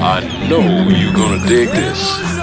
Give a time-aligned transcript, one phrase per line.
[0.00, 2.33] I know you're gonna dig this.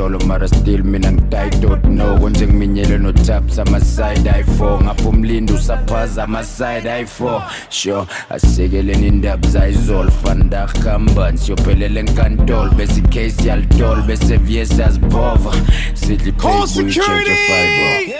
[0.00, 6.24] Wozi wizolo mara still mina ngididot no kwenze ngiminyele notaps ama-side i4 ngapho umlindo usaphaza
[6.24, 12.70] ama-side i4 sure asikeleni indaba zayizolo vandag kamban siyophelele enkantolo.
[12.70, 15.52] Bese icase yalitol bese vie siyazibhova
[15.94, 18.16] sidli paybuyicheche fiber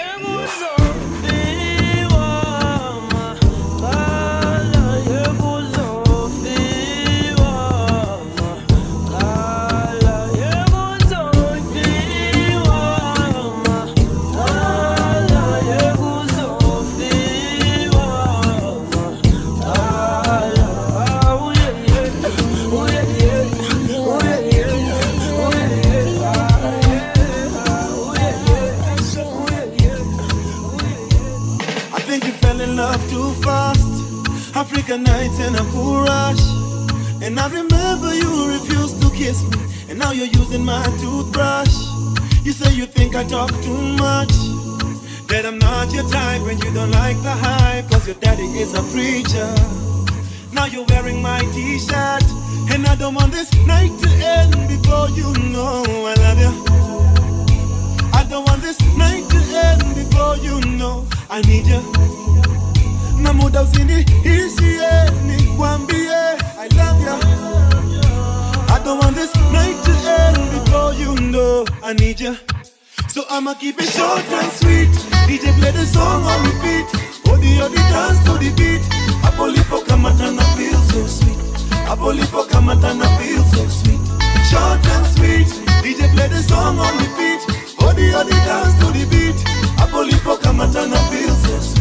[34.90, 36.40] African nights in a cool rush.
[37.22, 39.58] And I remember you refused to kiss me.
[39.88, 41.72] And now you're using my toothbrush.
[42.42, 44.32] You say you think I talk too much.
[45.28, 47.88] That I'm not your type when you don't like the hype.
[47.88, 49.54] Cause your daddy is a preacher.
[50.52, 52.24] Now you're wearing my t shirt.
[52.72, 56.52] And I don't want this night to end before you know I love you.
[58.12, 62.19] I don't want this night to end before you know I need you.
[63.22, 66.10] Na muda usiniishie nikwambie
[66.58, 67.18] I love ya.
[68.74, 72.34] I don't want this night to end before you know I need ya.
[73.08, 74.88] So I'ma keep it short and sweet.
[75.28, 76.86] DJ play the song on repeat.
[77.32, 78.82] Odi odi dance to the beat.
[79.24, 81.38] Apolipo kamatana feel so sweet.
[81.88, 84.00] Apolipo kamatana feel so sweet.
[84.50, 85.48] Short and sweet.
[85.82, 87.40] DJ play the song on repeat.
[87.82, 89.36] Odi odi dance to the beat.
[89.82, 91.79] Apolipo kamatana feel so sweet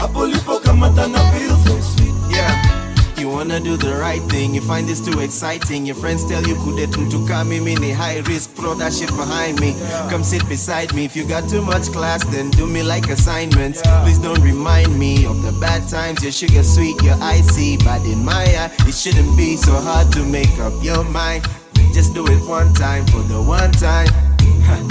[0.00, 2.14] Apolipo kamatana feel so sweet.
[2.30, 2.78] Yeah.
[3.18, 5.84] You wanna do the right thing, you find this too exciting.
[5.84, 9.74] Your friends tell you kudetum to come mini high risk, throw that shit behind me.
[10.08, 11.04] Come sit beside me.
[11.04, 13.82] If you got too much class, then do me like assignments.
[14.04, 16.22] Please don't remind me of the bad times.
[16.22, 20.24] Your sugar sweet, your icy, but in my eye, it shouldn't be so hard to
[20.24, 21.44] make up your mind.
[21.92, 24.06] Just do it one time for the one time.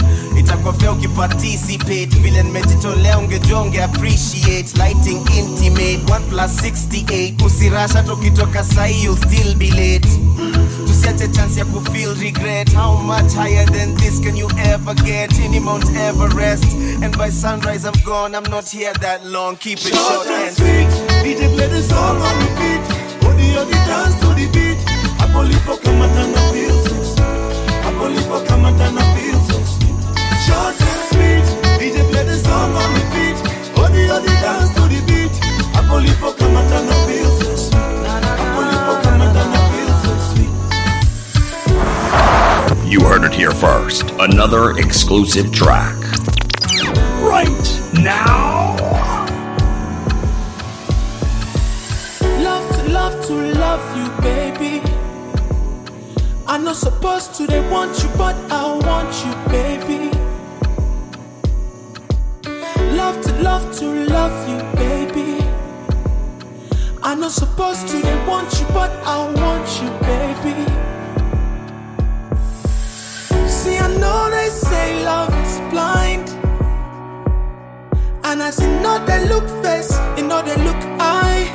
[0.40, 2.06] itakuwa fea ukiparticipate.
[2.22, 5.98] Vile nimejitolea ungejua unge appreciate lighting intimate.
[6.06, 10.08] 1 plus 68 usirasha tukitoka sahi you'll still be late.
[10.88, 12.74] Tusiache chance ya kufeel regret.
[12.74, 15.40] How much higher than this can you ever get?
[15.40, 16.64] In mount everest.
[17.04, 18.36] And by sunrise i'm gone.
[18.36, 19.56] I'm not here that long.
[19.58, 20.90] Keep it Short short and sweet.
[21.24, 22.82] DJ play the song on repeat.
[23.28, 24.78] Odi the dance to the beat.
[25.18, 27.16] hapo lipo kama tana feels
[27.84, 29.37] hapo lipo kama tana sweet.
[30.48, 31.46] Short and sweet.
[31.80, 33.38] DJ play the song on repeat.
[33.78, 35.34] Odi odi dance to the beat.
[35.76, 38.06] Apolipo kamatana feel so sweet.
[38.44, 40.54] Apolipo kamatana feel so sweet.
[42.92, 44.06] You heard it here first.
[44.20, 45.96] Another exclusive track.
[47.20, 48.76] Right now.
[52.48, 54.82] Love to love to love you, baby.
[56.48, 60.17] I'm not supposed to, they want you, but I want you, baby.
[63.08, 65.40] Love to love to love you, baby.
[67.02, 70.56] I'm not supposed to, they want you, but I want you, baby.
[73.48, 76.28] See, I know they say love is blind.
[78.26, 81.48] And I see know they look face, you know they look eye.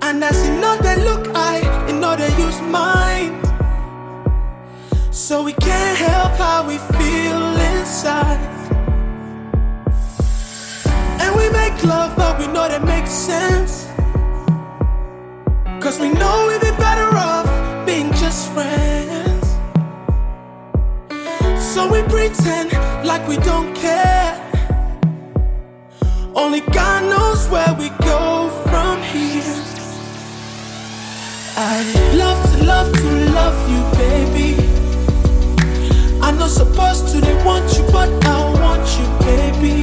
[0.00, 3.36] And I see know they look eye, you know they use mind.
[5.10, 7.42] So we can't help how we feel
[7.76, 8.51] inside.
[11.42, 13.86] We make love, but we know that makes sense.
[15.82, 17.48] Cause we know we'd be better off
[17.84, 19.46] being just friends.
[21.60, 22.70] So we pretend
[23.04, 24.30] like we don't care.
[26.32, 29.58] Only God knows where we go from here.
[31.56, 33.10] I'd love to, love to
[33.40, 34.50] love you, baby.
[36.22, 39.81] I'm not supposed to, they want you, but I want you, baby.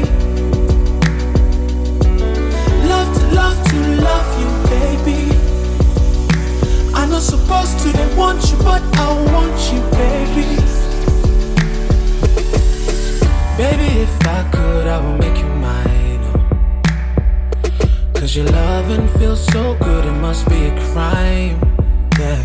[3.70, 3.78] To,
[4.08, 5.22] love you, baby.
[6.94, 10.50] I'm not supposed to, they want you, but I want you, baby.
[13.58, 16.22] Baby, if I could, I would make you mine.
[16.30, 16.40] oh.
[18.16, 21.58] Cause your loving feels so good, it must be a crime.
[22.20, 22.42] Yeah.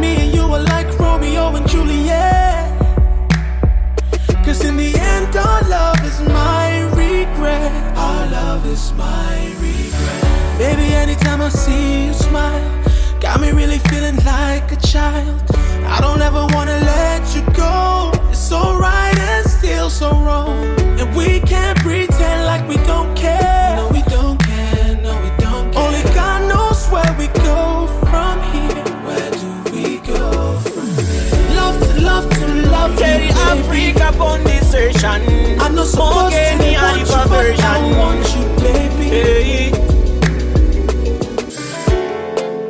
[0.00, 2.70] Me and you are like Romeo and Juliet.
[4.44, 6.89] Cause in the end, our love is my
[7.40, 7.96] regret.
[7.96, 10.58] Our love is my regret.
[10.58, 12.62] Baby, anytime I see you smile,
[13.20, 15.42] got me really feeling like a child.
[15.86, 18.12] I don't ever wanna let you go.
[18.30, 20.54] It's so right and still so wrong.
[21.00, 23.39] And we can't pretend like we don't care.
[33.72, 33.92] You, baby.
[33.92, 35.60] Africa upon desertion.
[35.60, 37.64] I'm not supposed to they the want you, but version.
[37.64, 39.04] I want you, baby.
[39.10, 39.70] Hey.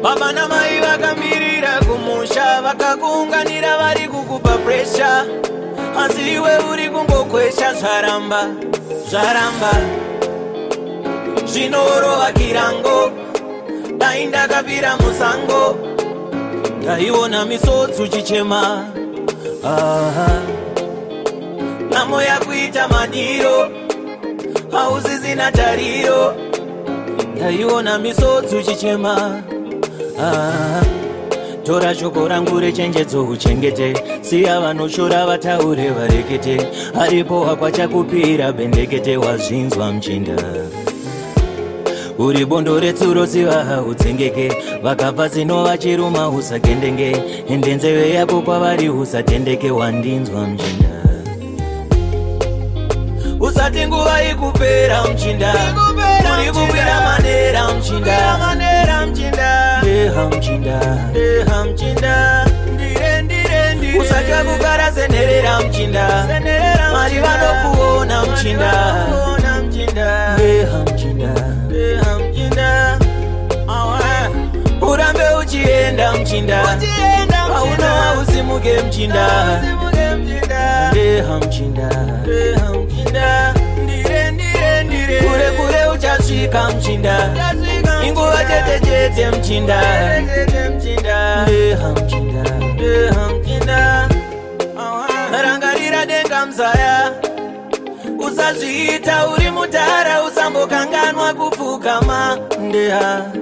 [0.03, 5.25] baba namai vakamirira kumusha vakakuunganira vari kukupa presha
[5.99, 8.43] asi iwe uri kungokwesha zvaramba
[9.11, 9.73] zvaramba
[11.47, 13.11] zvinorova kirango
[13.99, 15.77] dai ndakapira musango
[16.83, 18.85] ndaiona misodzi chichema
[19.65, 20.29] aha
[21.91, 23.69] nhamo yakuita madiro
[24.73, 26.35] hausisina tariro.
[27.37, 29.43] Ndaiona misodzi chichema
[30.23, 30.83] Ah,
[31.65, 33.95] tora shoko rangu rechenjedzo uchengete.
[34.21, 36.67] Siya vanoshora vataure varekete.
[37.01, 40.37] Aripo wakwachakupira bendekete wazvinzwa mchinda.
[42.19, 47.17] Uri bondo retsuro siva udzengeke vakabva zino vachiruma usakendenge
[47.49, 50.89] ende nzeve yako kwavari usatendeke wandinzwa mchinda
[53.41, 55.53] usati nguva ikupera muchinda
[56.29, 58.17] muri kukwira manera muchinda
[64.01, 66.05] usatya kugara senherera muchinda
[66.93, 68.71] mari vanokuona muchinda
[74.83, 76.59] urambe uchienda muchinda
[77.49, 79.27] paunowa usimuke muchinda
[80.93, 81.89] ndeha muchinda
[86.31, 87.31] kure uchasvika mchinda
[88.07, 89.81] inguva chete chete mchinda
[90.23, 92.45] ndeha mchinda
[92.75, 94.09] ndeha mchinda
[95.43, 97.13] rangarira denga mzaya
[98.19, 103.33] usazviita uri mudhara usambokanganwa kupfugama ndeha.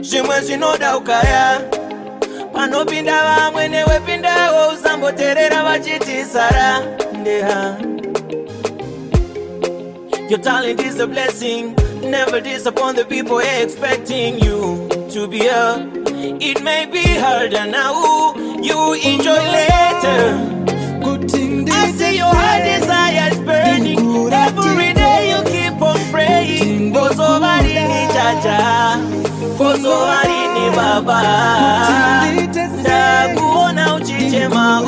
[0.00, 1.60] Zvimwe zvinoda ukaya.
[2.52, 6.80] Panopinda vamwe newepindawo usamboteerera vachiti sara.
[7.20, 7.93] Ndeha
[10.28, 11.74] Your talent is a blessing.
[12.02, 15.80] Never disappoint the people expecting you to be up.
[16.40, 20.22] It may be harder now, you enjoy later.
[21.04, 24.32] Good thing I see your heart desire is burning.
[24.32, 26.92] Every day you keep on praying.
[26.94, 28.98] Kosovarini chacha,
[29.58, 31.20] kosovarini baba.
[32.80, 34.82] Ndakuona uchichema.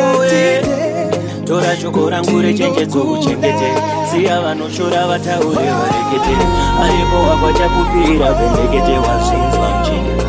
[1.46, 3.72] Tora shoko rangu rechenjedzo uchengete
[4.10, 6.34] siya vanoshora vataure varekete.
[6.82, 10.24] Aripo wakwachakupira pendekete wazvinzwa mchinda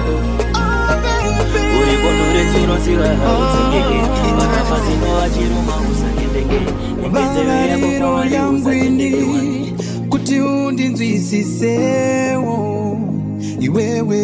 [1.78, 4.00] uri kondoretsero sivahautsengeke
[4.38, 6.60] vakapa zino vachiruma usakendeke
[7.06, 9.60] engenzeve yako kwawari usatendeke wani
[10.10, 12.58] kuti undinzwisisewo
[13.60, 14.24] iwewe.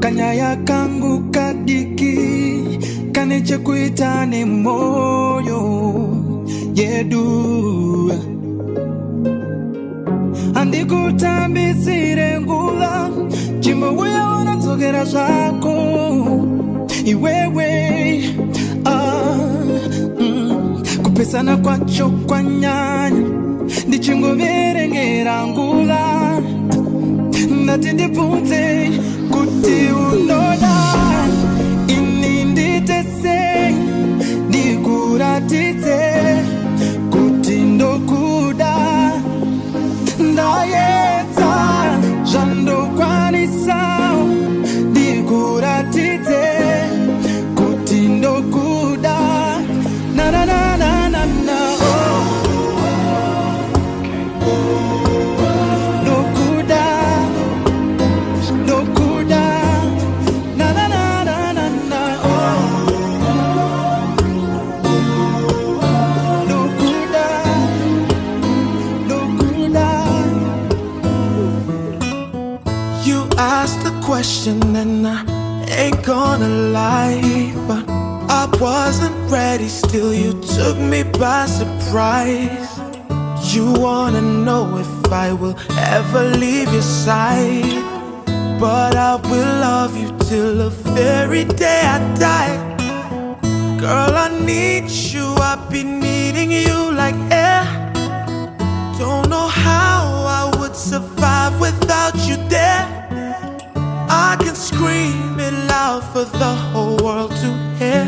[0.00, 2.35] Kanyaya kangu kadiki
[3.36, 5.60] kane chekuita ne moyo
[6.74, 8.12] yedu.
[10.54, 13.10] Andikutambisire ngula
[13.60, 15.74] chimbobuya unatsokera zvako.
[17.04, 18.24] Iwewe
[18.84, 19.36] ah,
[20.20, 23.26] mm, kupesana kwacho kwanyanya.
[23.88, 26.40] Ndichingoverengera ngula
[27.62, 28.90] ndati ndibvunze
[29.30, 30.76] kuti unoda
[76.06, 77.84] gonna lie, but
[78.30, 79.66] I wasn't ready.
[79.66, 82.78] Still, you took me by surprise.
[83.52, 87.82] You wanna know if I will ever leave your side,
[88.60, 92.56] but I will love you till the very day I die.
[93.80, 95.26] Girl, I need you.
[95.50, 97.64] I've been needing you like air.
[98.96, 99.98] Don't know how
[100.40, 102.95] I would survive without you there.
[104.28, 108.06] I can scream it loud for the whole world to hear.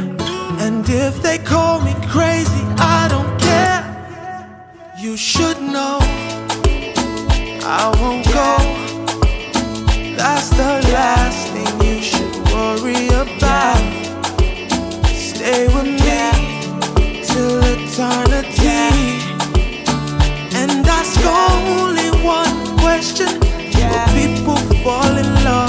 [0.58, 3.82] And if they call me crazy, I don't care.
[4.98, 5.98] You should know
[7.62, 8.52] I won't go.
[10.16, 13.78] That's the last thing you should worry about.
[15.14, 16.22] Stay with me
[17.30, 18.90] till eternity
[20.58, 23.38] and ask only one question
[23.88, 25.67] Will people fall in love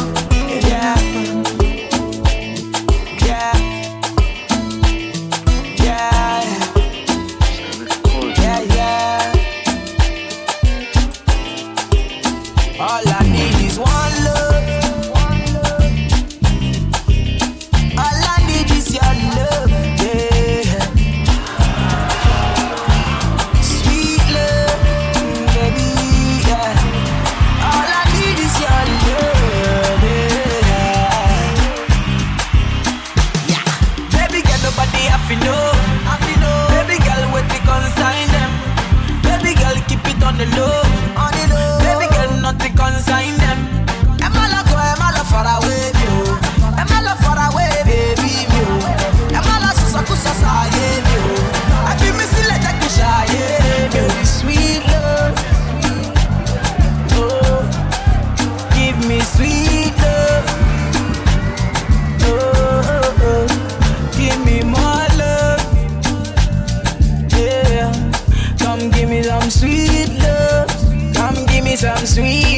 [71.80, 72.49] some sweet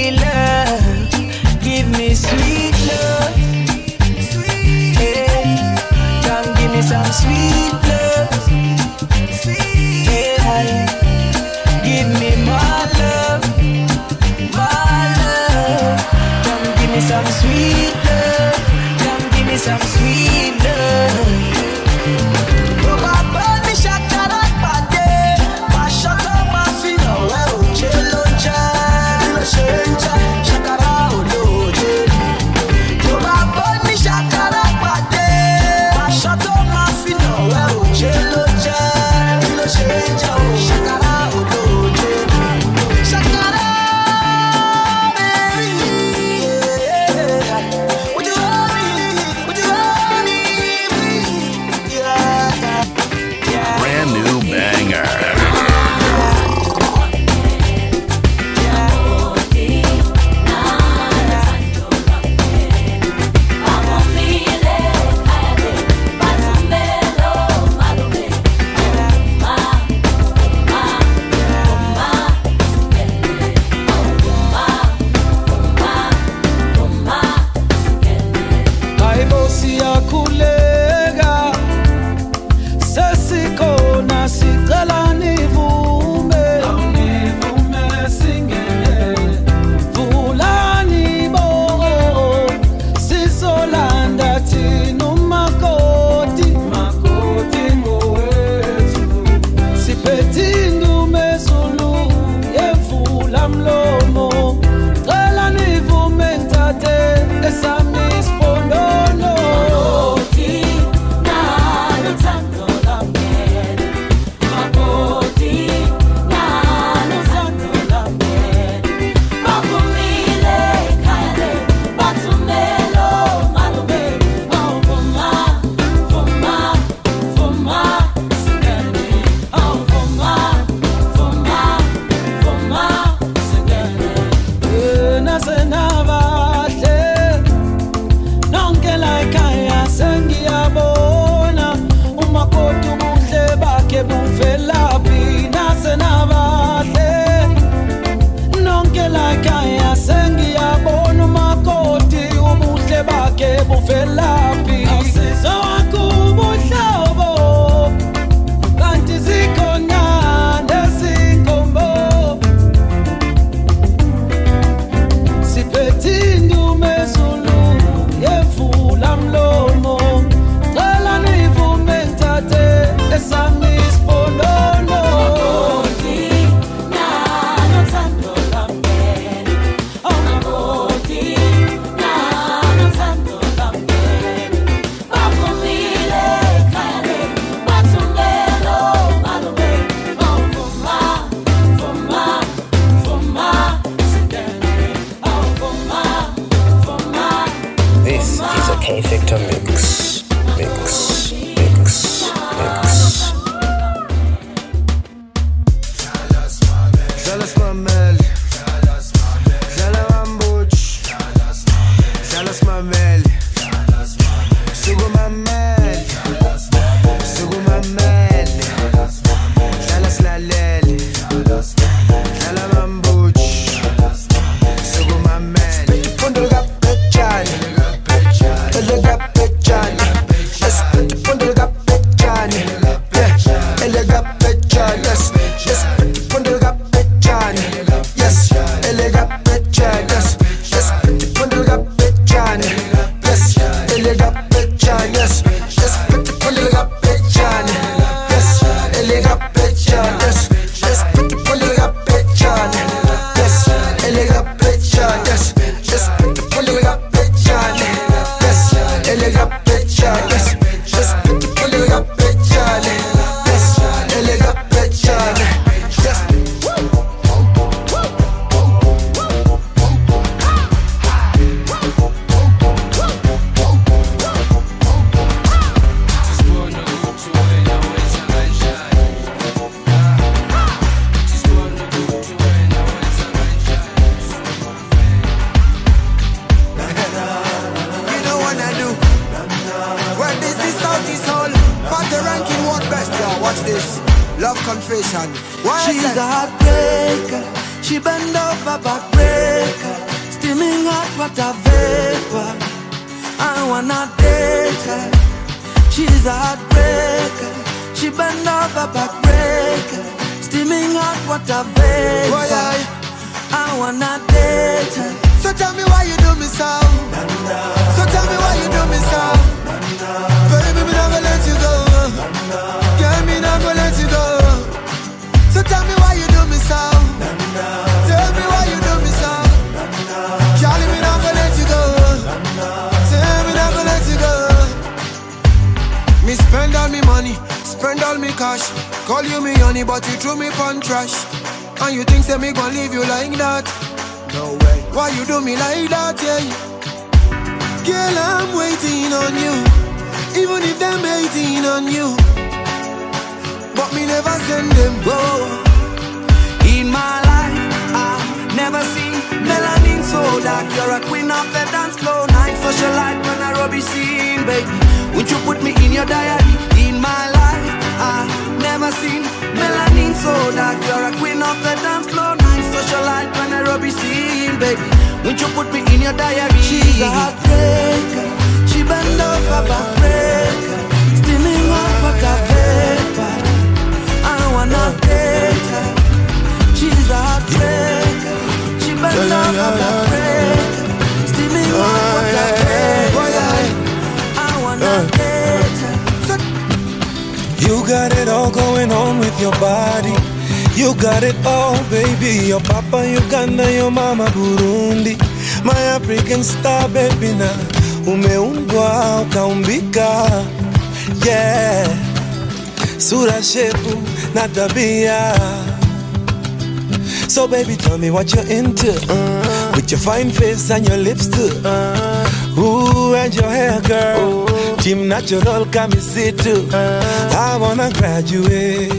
[417.52, 418.92] baby, tell me what you're into.
[419.10, 421.52] Uh, with your fine face and your lips too.
[421.66, 424.48] Uh, ooh, and your hair, girl.
[424.78, 426.68] Team natural, come see too.
[426.72, 428.92] I wanna graduate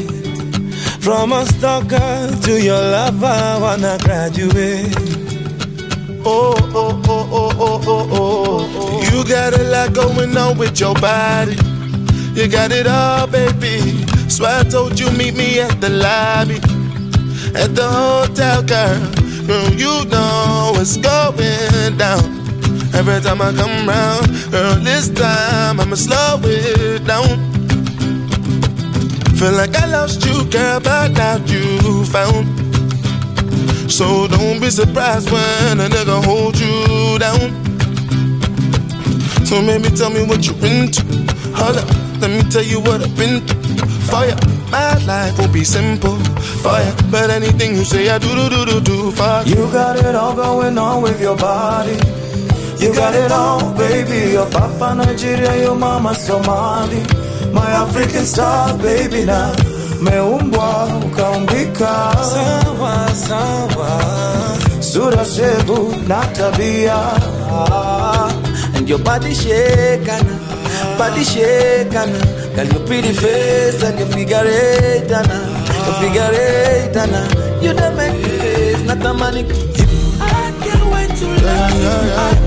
[1.01, 3.27] from a stalker to your lover.
[3.27, 4.95] I wanna graduate.
[6.25, 9.03] Oh, oh, oh, oh, oh, oh, oh.
[9.11, 11.57] You got a lot going on with your body.
[12.35, 14.07] You got it all, baby.
[14.29, 16.59] So I told you meet me at the lobby,
[17.55, 18.99] at the hotel, girl.
[19.47, 22.43] Girl, you know what's going down.
[22.95, 27.51] Every time I come round, girl, this time I'ma slow it down.
[29.37, 32.47] Feel like I lost you, girl, but now you found.
[33.91, 37.51] So don't be surprised when a nigga hold you down.
[39.45, 41.03] So maybe tell me what you into.
[41.57, 41.89] Hold up,
[42.21, 44.29] let me tell you what I've been through.
[44.29, 46.17] Ya, my life won't be simple.
[46.63, 49.73] For ya, but anything you say, I do do do do do for You You
[49.73, 51.97] got it all going on with your body.
[52.83, 54.33] You got it all, baby.
[54.33, 57.03] Your papa Nigeria, your mama Somali.
[57.53, 59.53] My African star, baby now.
[60.01, 61.93] Meumbwa ukaumbika.
[62.33, 63.91] Sawa, sawa.
[64.81, 66.99] Sura, shebu na tabia.
[68.75, 70.27] And your body shaking,
[70.99, 72.42] body shaking.
[72.55, 75.39] Girl, your pretty face and your figure eight, Anna.
[75.87, 77.63] Your figure eight, Anna.
[77.63, 79.45] you don't make me face, not the money.
[80.21, 82.42] I can't wait to love you.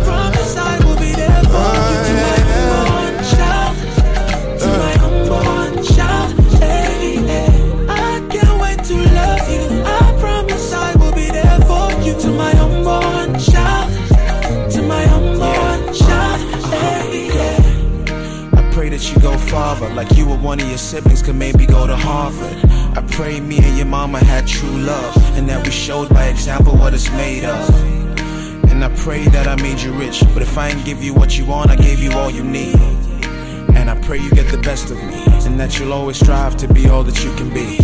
[19.65, 22.57] Farther, like you or one of your siblings could maybe go to Harvard.
[22.95, 26.73] I pray me and your mama had true love, and that we showed by example
[26.77, 27.67] what it's made of.
[28.71, 31.37] And I pray that I made you rich, but if I ain't give you what
[31.37, 32.79] you want, I gave you all you need.
[33.77, 36.67] And I pray you get the best of me, and that you'll always strive to
[36.71, 37.79] be all that you can be.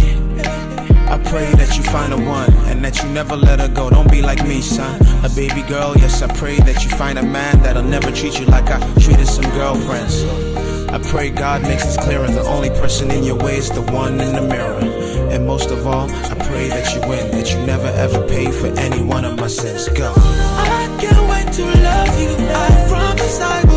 [1.15, 3.89] I pray that you find a one and that you never let her go.
[3.89, 5.01] Don't be like me, son.
[5.25, 8.45] A baby girl, yes, I pray that you find a man that'll never treat you
[8.45, 10.70] like I treated some girlfriends.
[10.91, 12.27] I pray God makes this clearer.
[12.27, 14.79] The only person in your way is the one in the mirror.
[15.31, 18.67] And most of all, I pray that you win, that you never ever pay for
[18.77, 19.87] any one of my sins.
[19.87, 20.13] Go.
[20.17, 22.45] I can't wait to love you.
[22.49, 23.70] I promise I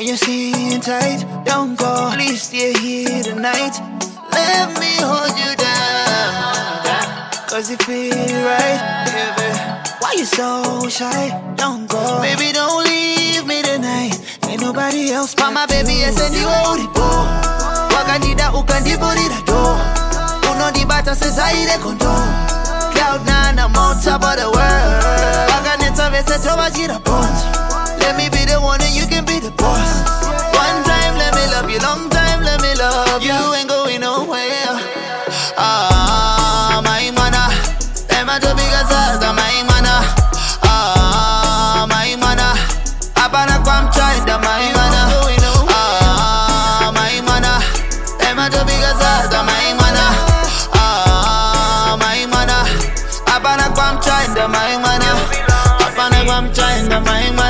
[0.00, 2.10] When you're sitting tight, don't go.
[2.14, 3.76] Please stay here tonight.
[4.32, 7.28] Let me hold you down.
[7.46, 8.80] Cause it feels right,
[9.12, 9.92] babe.
[10.00, 11.28] Why you so shy?
[11.54, 12.22] Don't go.
[12.22, 14.16] Baby, don't leave me tonight.
[14.48, 15.36] Ain't nobody else.
[15.36, 17.20] Mama, baby, I send you out the door.
[17.92, 19.76] Wakandida ukandivurira door.
[20.48, 22.24] Unondibata sesaire control.
[22.96, 25.50] Cloud nine, I'm on top of the world.
[25.52, 27.44] Wakanetsa vese tovachira bonds.
[28.00, 29.92] Let me be the one and you can be boss.
[30.56, 32.42] One time, let me love you long time.
[32.42, 33.36] Let me love you.
[33.56, 34.74] Ain't going nowhere.
[35.56, 37.44] Ah, my mana.
[38.08, 38.90] Tema to big as
[39.40, 39.94] my mana.
[40.64, 42.48] Ah, my mana.
[43.22, 45.02] Abana kwam china, my mana.
[45.68, 47.52] Ah, my mana.
[48.18, 49.00] Tema to big as
[49.48, 50.06] my mana.
[50.74, 52.58] Ah, my mana.
[53.34, 55.10] Abana kwam china, my mana.
[55.86, 57.49] Abana kwam china, my mana.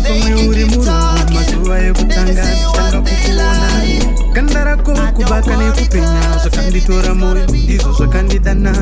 [0.00, 3.68] pamwe uri muruhu mazuva ekutanga nditanga kukuona.
[4.34, 8.72] Ganda rako kubaka nekupenya zvakanditora moyo ndizvo zvakandidana.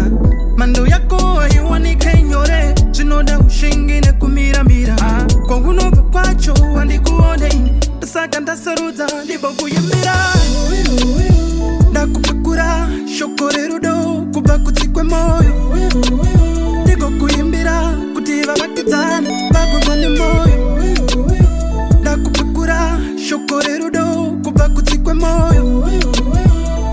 [0.57, 4.97] Mando yako haiwanika nyore zvinoda ushingi nekumiramira.
[5.47, 7.73] Kwaunobva kwacho handikuonei.
[8.13, 10.15] Saka ndasarudza ndibokuyimbira
[11.91, 13.95] ndakupekura shoko rerudo
[14.33, 15.55] kubva kutsi kwemoyo
[16.83, 20.50] ndigokuimbira kuti vavakidzana vagonzwa nemoyo
[23.31, 24.05] shoko rerudo
[24.45, 25.89] kubva kutsi kwemoyo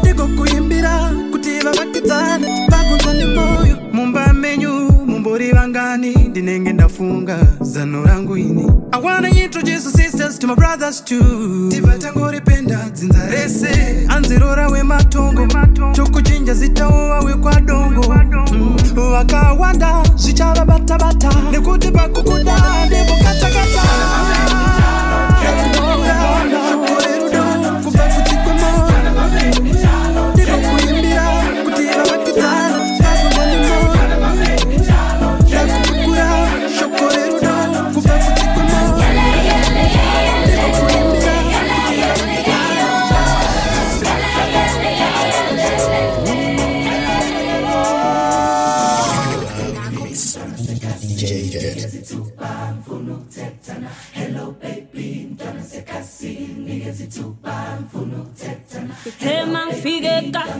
[0.01, 4.71] ndigokuimbira kuti vavakidzana vagonzwa nemoyo mumba menyu
[5.05, 8.71] mumbori vangani ndinenge ndafunga zano rangu ini.
[8.93, 11.69] I wanna introduce sisters to my brothers too.
[11.69, 14.05] Tivatangoripenda dzinza rese.
[14.09, 15.47] Anzirora wematongo
[15.93, 18.13] tokuchinja zitaova wekwadongo
[18.51, 18.77] Mm,
[19.11, 23.81] vakawanda zvichavabata-bata nekuti pakukuda ndebokatakata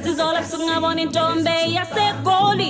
[0.04, 2.70] sizola ebusuku ngabona intombe yasekoli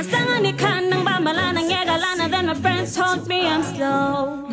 [0.00, 4.46] asanganikhanda ngibambalana ngekalana then my friends told me i'm slow.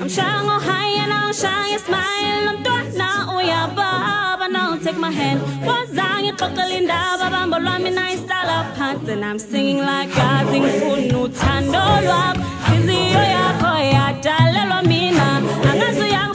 [0.00, 4.76] I'm shy, I'm high, and I'm ngohaya na ushaya ismayile lo mntwana oh uyababa now
[4.78, 5.40] take my hand.
[5.66, 12.42] Wazange ixoxela indaba bambo lwami nayisala pants, and i'm singing like gazi ngifuna uthando lwakho
[12.74, 16.34] inhliziyo yakho yadalelwa mina angazi uyang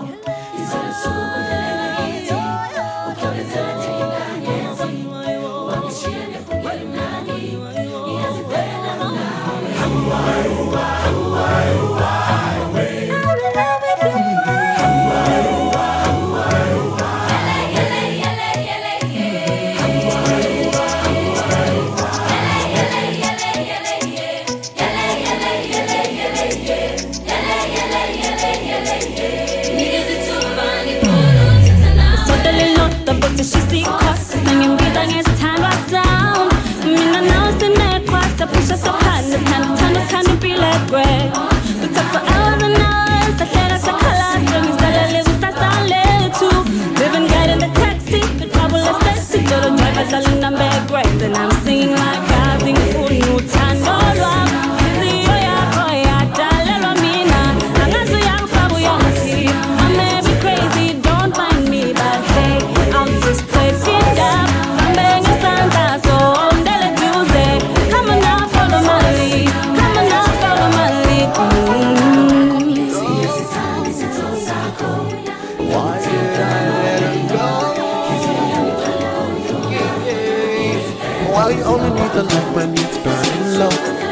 [82.55, 83.69] When it's burning low.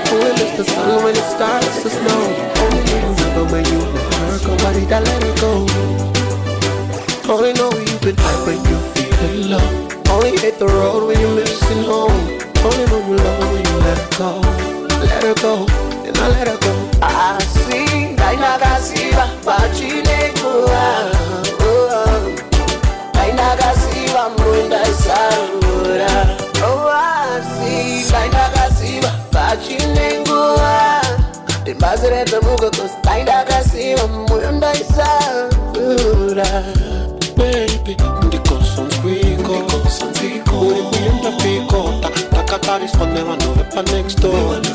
[0.09, 1.58] Who will the sun when it starts?
[32.09, 36.45] ndinoseredza muka cause taindakasiva mumwoyo ndaisarura
[37.37, 39.51] baby ndikosonswiko
[40.59, 42.09] uri kuyo ndapikota.
[42.35, 44.67] Takatariswa nevanhu vepa next doorhani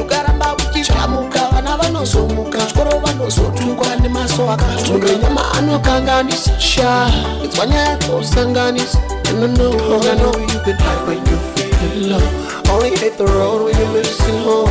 [0.00, 2.58] ukaramba uchichamuka vana vanozomuka.
[2.66, 7.10] Chikoro vanozotukwa nemaso akatunga nyama anokanganisa sha.
[7.44, 8.98] Itswa nyaya dzausanganisa
[9.40, 12.22] nonoganoyubedawenyofelelo
[12.70, 14.70] Only hit the road when you're missing home.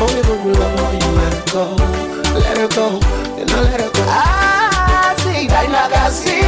[0.00, 1.64] Only when you love when you let her go.
[2.44, 2.86] Let her go,
[3.40, 4.04] and I let her go.
[4.06, 6.40] Ah, see, like I see,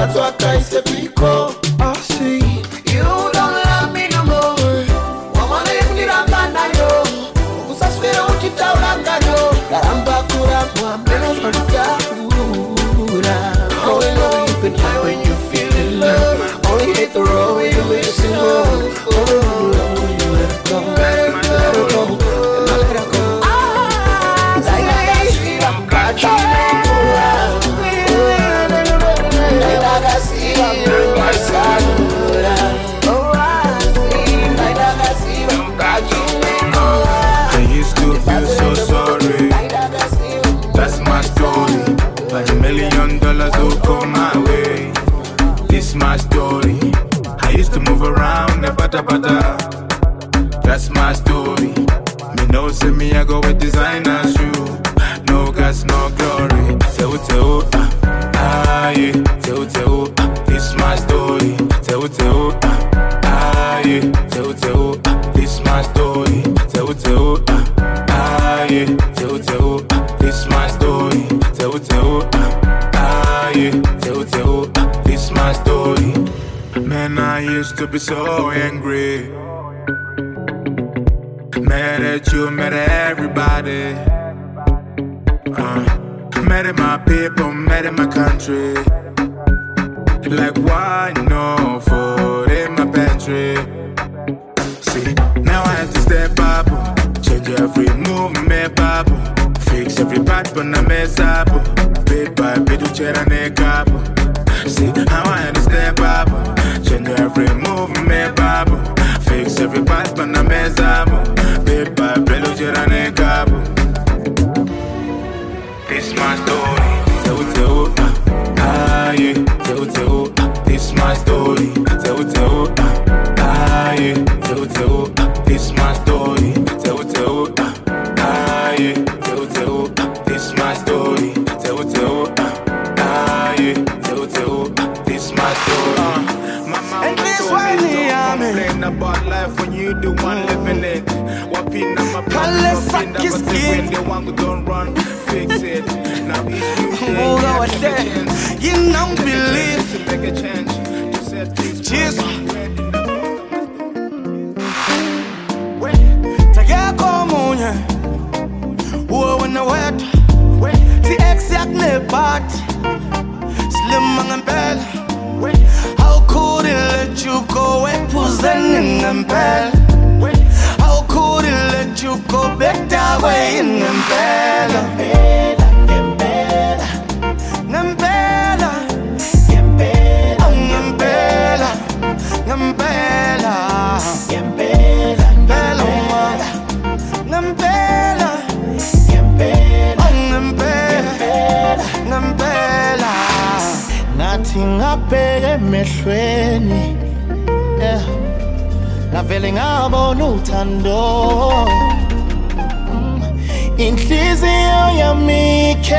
[0.00, 0.99] that's what I say.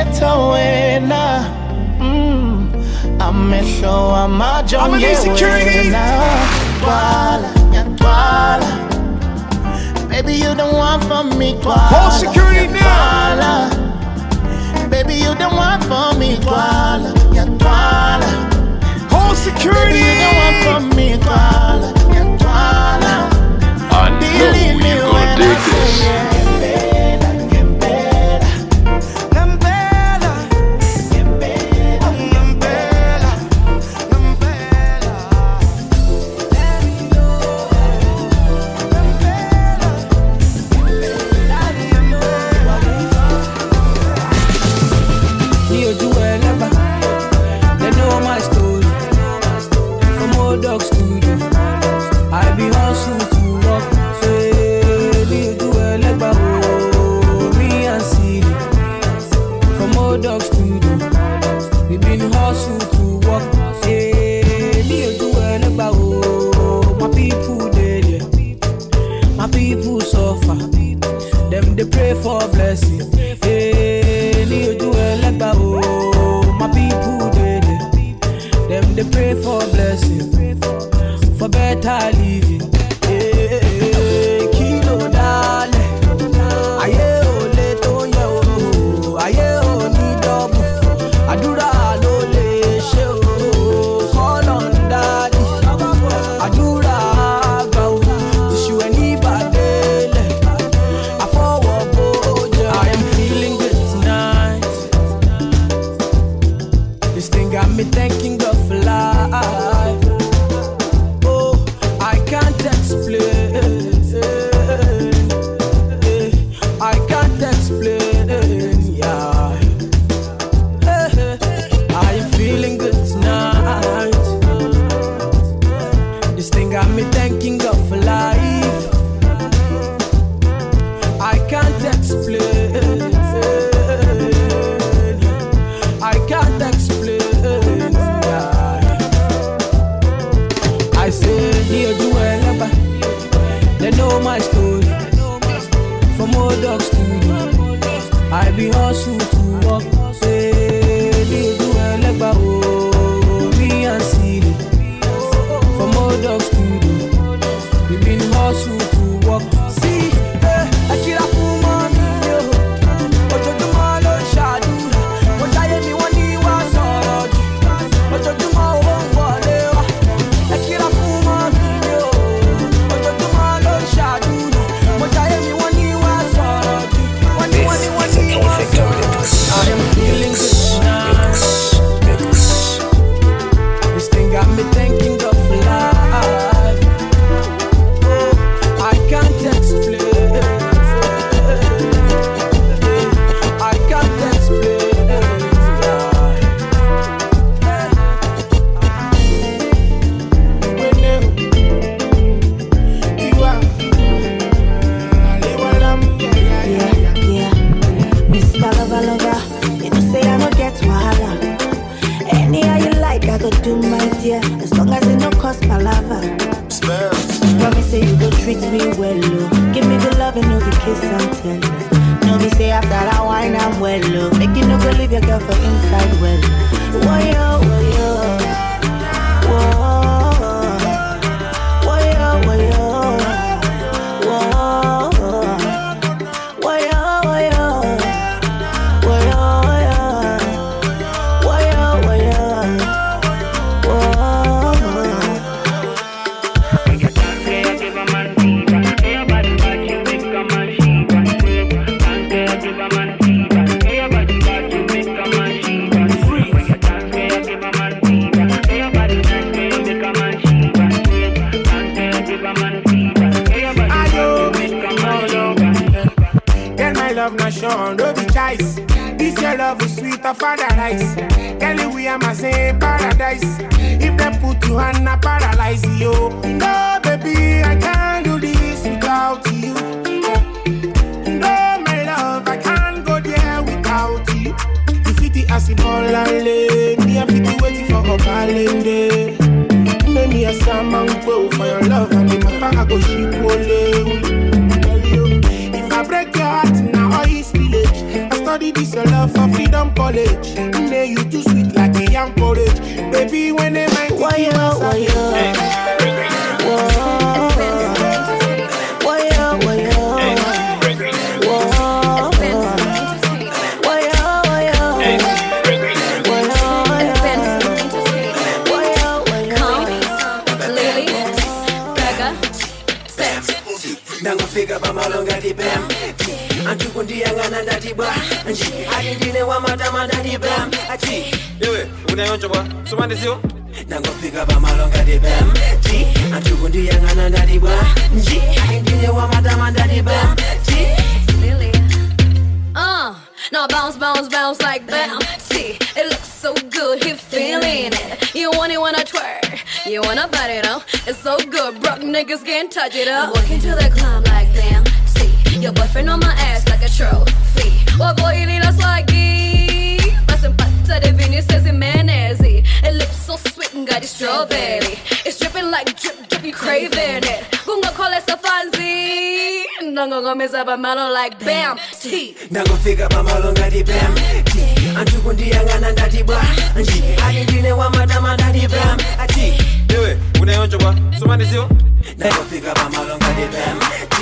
[0.02, 1.44] kuleta wena
[2.00, 2.72] mm.
[3.18, 6.04] amehlo amajonge wena.
[6.80, 8.66] Twala nyatwala
[10.08, 13.70] baby you don't want for me twala security now.
[14.90, 18.48] baby you don't want for me twala nyatwala
[19.10, 23.12] Whole security baby, you don't want for me twala nyatwala
[23.90, 25.58] I know you're gonna dig
[26.60, 26.91] this.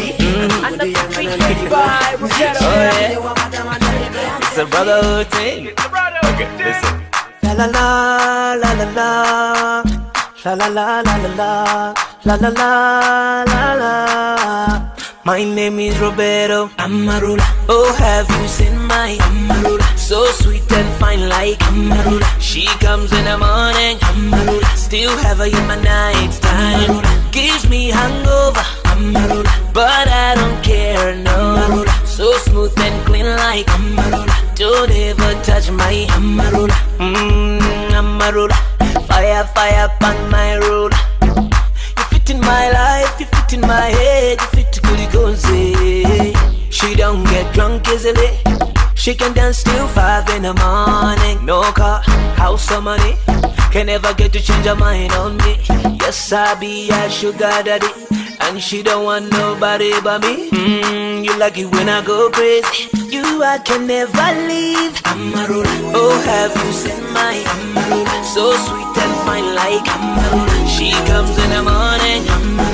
[0.09, 1.85] Bam anthu kundiyang'ana ngati bwa
[2.21, 2.95] nji Oh, yeah.
[2.95, 5.61] ndine wamatama ngati bam It's a brotherhood thing.
[6.65, 6.95] Listen.
[7.43, 9.09] La la la la la la.
[10.45, 11.51] La la la la la la.
[12.25, 12.71] La la la
[13.53, 13.93] la la.
[15.25, 16.69] My name is Roberto.
[16.79, 17.45] Amarula.
[17.69, 19.85] Oh have you seen my Amarula.
[19.99, 22.27] So sweet and fine like Amarula.
[22.41, 23.99] She comes in the morning.
[24.11, 24.67] Amarula.
[24.77, 27.03] Still have her in my night time.
[27.31, 28.61] Gives me hangover.
[28.61, 28.80] Amarula
[29.73, 33.67] But I don't care no So smooth and clean like
[34.55, 37.61] Don't ever touch my Mmm
[38.01, 38.57] Amarula
[39.07, 40.93] Fire fire upon my road
[41.23, 45.75] You fit in my life, you fit in my head, you fit Kuligonze.
[45.75, 46.33] Eh.
[46.71, 48.31] She don't get drunk easily.
[48.95, 51.45] She can dance till five in the morning.
[51.45, 52.03] No car,
[52.37, 53.17] house or money.
[53.73, 55.57] Can never get to change her mind on me.
[56.01, 57.89] Yes, I be a sugar daddy.
[58.43, 60.51] And she don't want nobody but me.
[60.51, 62.89] Mm, you like it when I go crazy.
[63.09, 64.95] You I can never leave.
[65.13, 65.93] Amarula.
[65.95, 68.25] Oh, have you seen my Amarula?
[68.25, 70.57] So sweet and fine like Amarula.
[70.75, 72.23] She comes in the morning.
[72.27, 72.70] Amarula.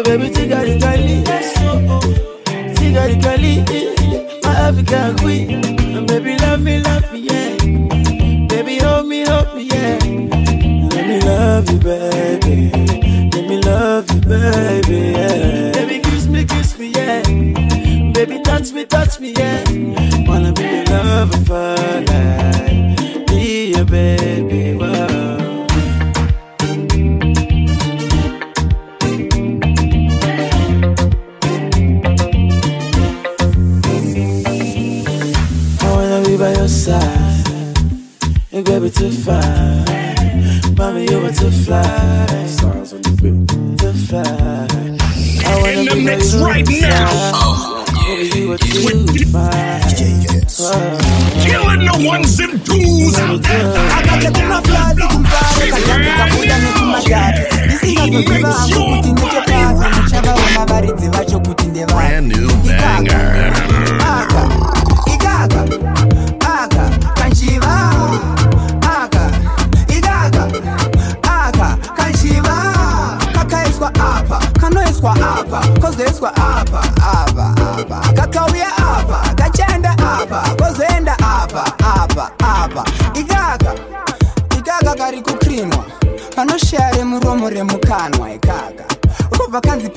[0.00, 1.22] Oh, baby, tigari gali.
[1.24, 1.72] That's so.
[1.86, 2.00] Oh.
[2.78, 3.52] Tigari gali.
[3.68, 4.40] Eh, eh.
[4.42, 5.50] My African queen.
[5.94, 7.56] And baby, love me, love me, yeah.
[8.48, 9.98] Baby, hold me, hold me, yeah.
[10.94, 12.70] Let me love you, baby.
[13.34, 15.72] Let me love you, baby, yeah.
[15.72, 17.22] Baby, kiss me, kiss me, yeah.
[18.14, 19.62] Baby, touch me, touch me, yeah.
[20.26, 21.44] Wanna be your lover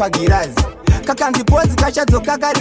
[0.04, 0.56] pagirazi.
[1.06, 2.60] Kakandibodzi kachadzoka kari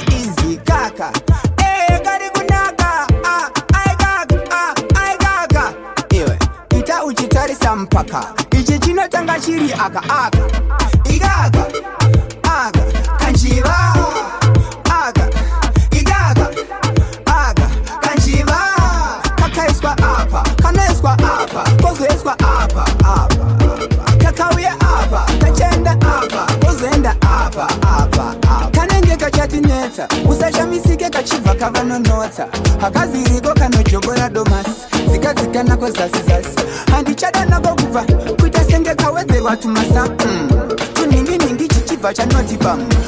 [42.18, 43.01] I'm not the.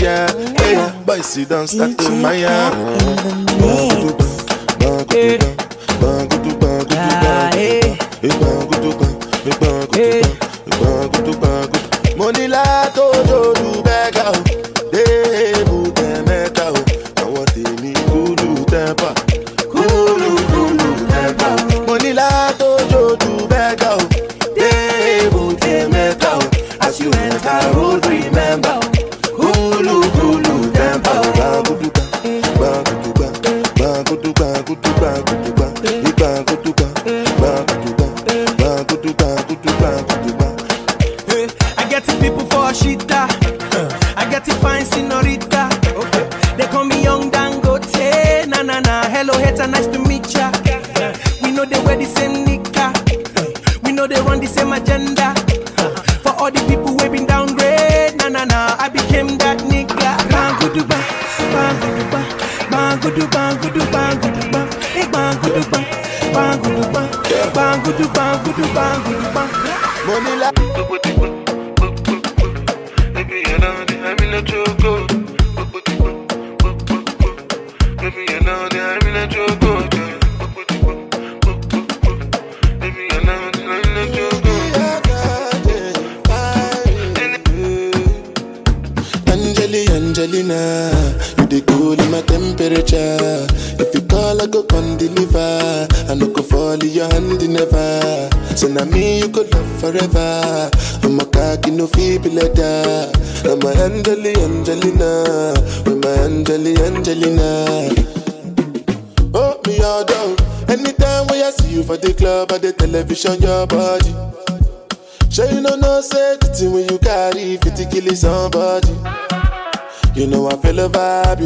[0.00, 0.26] yeah,
[0.58, 3.76] Hey, boy, sit down, start to fire.
[12.16, 14.32] Money la tojo du bega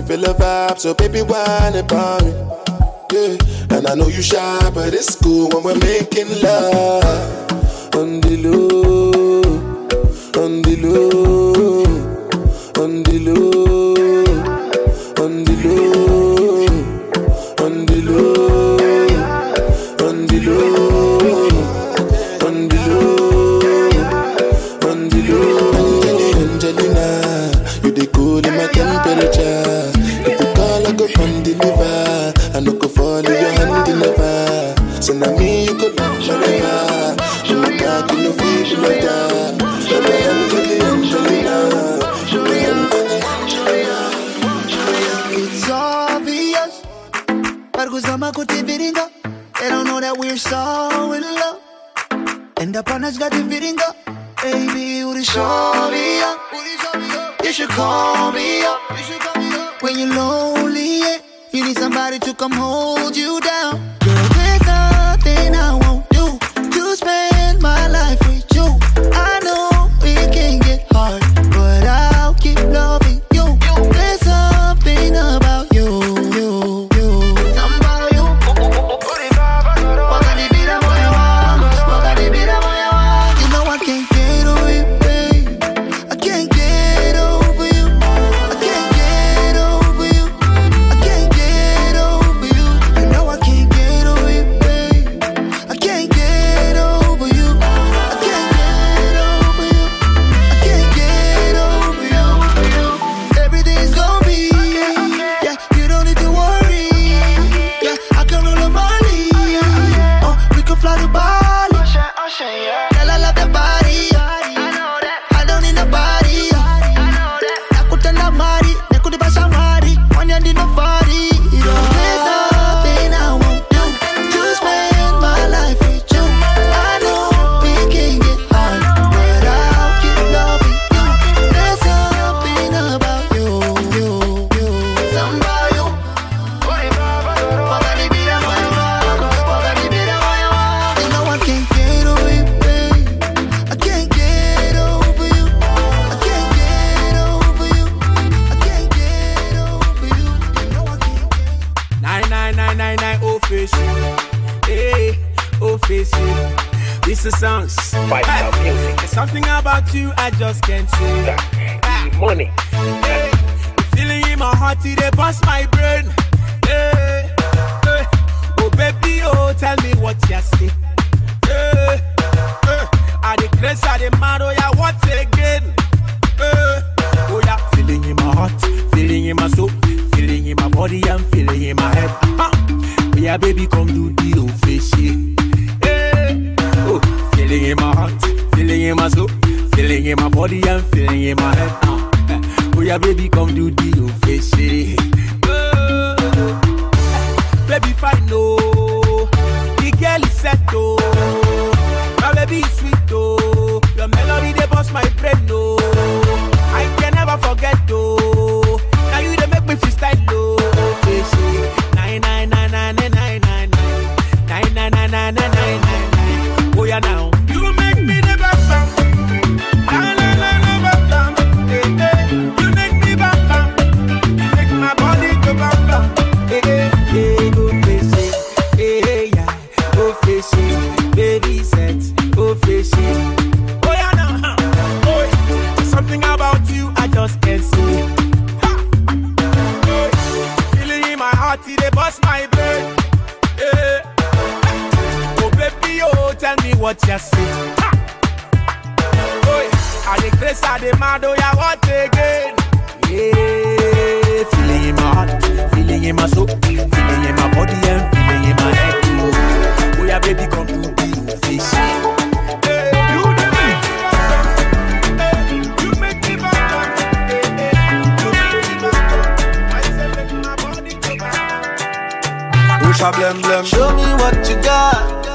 [0.00, 2.32] you feel the vibe, so baby, whine about me.
[3.12, 8.36] Yeah, and I know you shy, but it's cool when we're making love on the
[8.42, 8.99] low.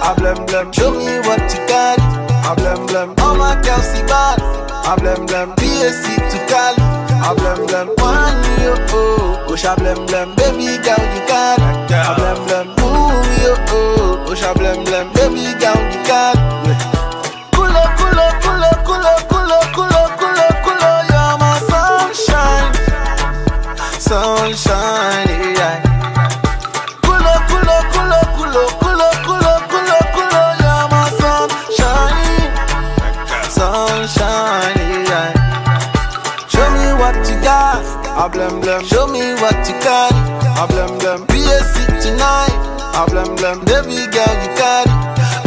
[0.05, 0.17] Got.
[0.17, 0.73] A blem blem.
[0.73, 1.99] Show me what you got.
[2.45, 3.19] A blem blem.
[3.19, 4.39] All my girls see bad.
[4.85, 5.55] A blem blem.
[5.55, 6.81] PSC to Cali.
[7.21, 7.87] A blem blem.
[7.97, 9.43] One yo oh.
[9.47, 10.35] Push a blem blem.
[10.35, 11.59] Baby girl you got.
[11.59, 12.67] A blem blem.
[12.79, 14.23] Ooh yo oh.
[14.27, 15.11] Push a blem blem.
[15.13, 16.37] Baby girl you got.
[17.53, 20.91] Kulo kulo kulo kulo kulo kulo kulo kulo.
[21.09, 22.73] You're my sunshine.
[23.99, 25.54] Sunshine.
[38.29, 38.81] Blem blem.
[38.85, 40.11] Show me what you got,
[40.57, 41.25] a blem blem.
[41.27, 42.55] PSC tonight,
[42.93, 43.59] a blem blem.
[43.65, 44.87] Baby girl, you got.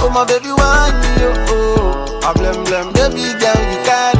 [0.00, 2.20] Oh my baby, want you, oh.
[2.22, 2.28] oh?
[2.28, 4.14] A blem blem, baby girl, you got.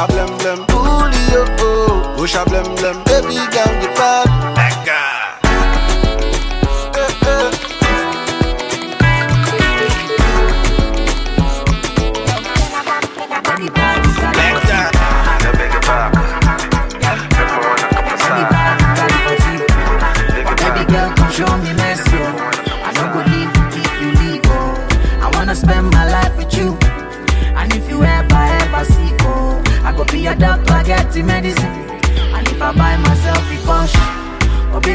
[0.00, 2.14] A blem blem, pull you, oh.
[2.14, 2.14] oh.
[2.16, 3.72] Push a blem blem, baby girl,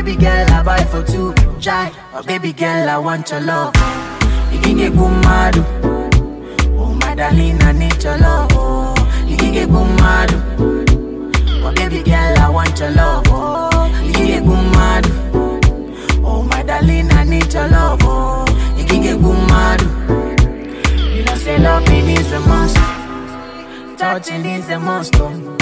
[0.09, 1.33] baby girl, I buy for two.
[1.59, 3.73] Jai, oh baby girl, I want your love.
[4.51, 5.65] Get good.
[6.77, 8.49] Oh my darling, I need your love.
[8.53, 8.95] Oh,
[9.27, 10.89] get good.
[11.63, 13.23] Oh baby girl, I want your love.
[13.27, 15.05] Oh, get good.
[16.25, 17.99] Oh my darling, I need your love.
[18.01, 18.45] Oh,
[18.77, 19.81] good mad.
[21.13, 22.75] You know say loving is a must,
[23.99, 25.15] touching is a must.
[25.17, 25.57] Oh.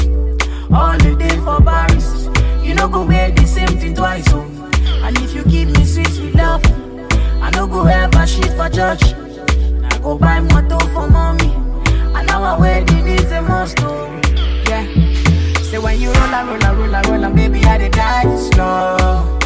[0.73, 2.26] All the day for Paris,
[2.67, 4.25] you know go wear the same thing twice.
[4.29, 4.41] Oh.
[5.03, 6.61] And if you give me sweet sweet love,
[7.41, 9.03] I no go ever shit for church.
[9.03, 11.51] I go buy motor for mommy,
[12.17, 13.77] and our wedding is a must.
[13.81, 14.21] Oh.
[14.67, 14.85] Yeah.
[15.63, 18.35] Say when you roll and roll and roll and roll and baby I dey die
[18.37, 19.39] slow.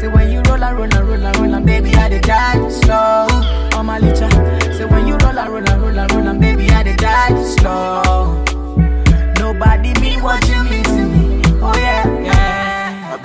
[0.00, 2.68] Say when you roll and roll and roll and roll and baby I dey die
[2.68, 3.26] slow.
[3.74, 4.28] Oh my licha.
[4.76, 7.42] Say when you roll and roll and roll and roll and baby I dey die
[7.56, 8.44] slow.
[9.38, 10.61] Nobody mean what you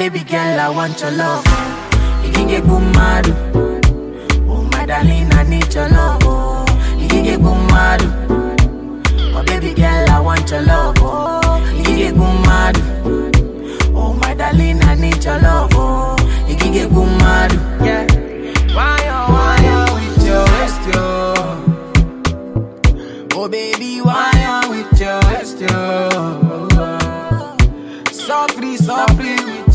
[0.10, 1.43] baby girl I want your love.
[2.24, 3.28] You can get good mad.
[4.47, 6.22] Oh my darling I need your love.
[6.24, 6.66] Oh,
[6.97, 8.01] you can get good mad.
[9.36, 10.95] Oh baby girl, I want your love.
[10.99, 12.78] Oh, good mad.
[13.93, 15.72] Oh my darling, I need your love.
[15.74, 16.16] Oh,
[16.47, 17.51] you can get good mad.
[17.84, 18.16] Yeah.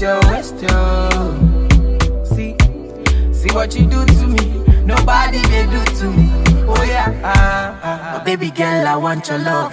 [0.02, 0.98] your waist, yo.
[2.24, 2.56] See,
[3.32, 4.64] see what you do to me.
[4.84, 6.28] Nobody they do to me.
[6.66, 8.24] Oh yeah, ah, ah, ah.
[8.24, 9.72] Baby girl, I want your love.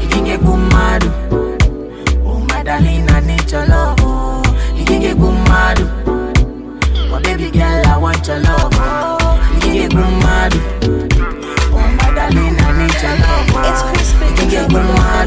[0.00, 1.04] You can get mad.
[2.24, 3.98] Oh my darling, I need your love.
[4.00, 4.42] Oh,
[4.74, 5.78] you can get mad.
[7.12, 8.72] Oh baby girl, I want your love.
[8.72, 10.52] Oh, you can get mad.
[11.76, 13.46] Oh my darling, I need your love.
[13.52, 14.24] Oh, it's crispy.
[14.30, 15.21] You can get mad.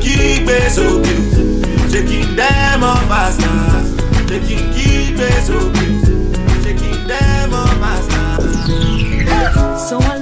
[0.00, 0.58] kígbe
[1.92, 3.88] taking them on my stars.
[4.26, 5.86] Taking keep kí so sókè
[6.64, 9.88] taking them on my stars.
[9.88, 10.19] So I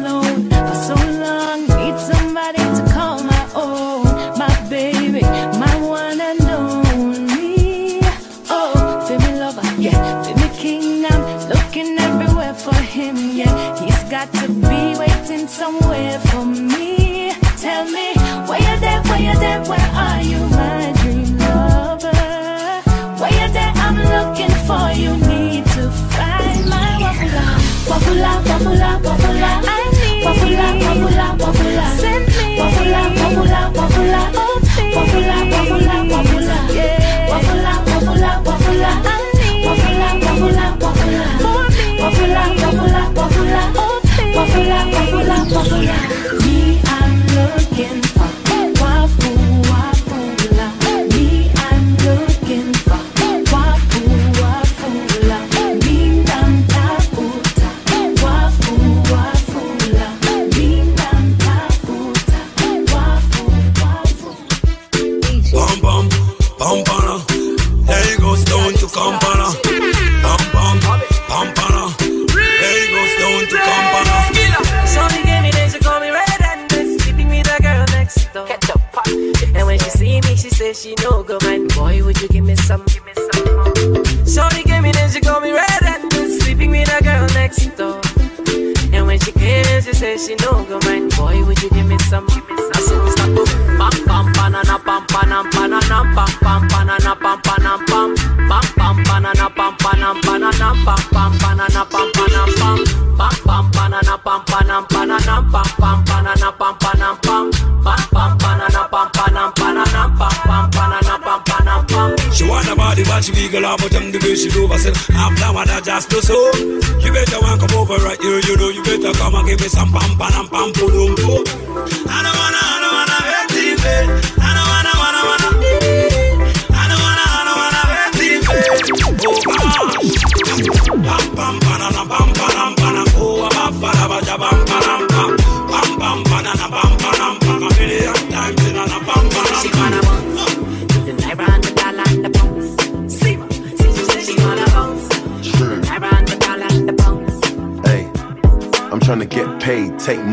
[46.44, 48.07] Me, I'm looking.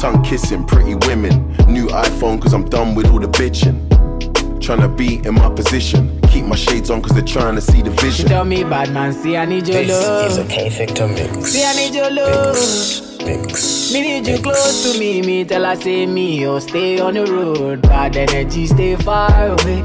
[0.00, 1.46] Tongue kissing, pretty women.
[1.68, 3.86] New iPhone, cause I'm done with all the bitching.
[4.58, 6.18] Tryna be in my position.
[6.30, 8.26] Keep my shades on, cause they're trying to see the She vision.
[8.28, 10.30] tell me, bad man, see I need your This love.
[10.30, 11.52] is a K Victor mix.
[11.52, 12.56] See I need your love.
[13.26, 13.92] Mix.
[13.92, 15.20] Me need you close to me.
[15.20, 17.82] Me tell her say me, oh stay on the road.
[17.82, 19.82] Bad energy, stay far away.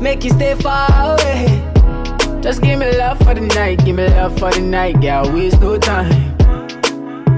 [0.00, 1.62] Make you stay far away.
[2.40, 5.30] Just give me love for the night, give me love for the night, girl.
[5.32, 6.27] Waste no time.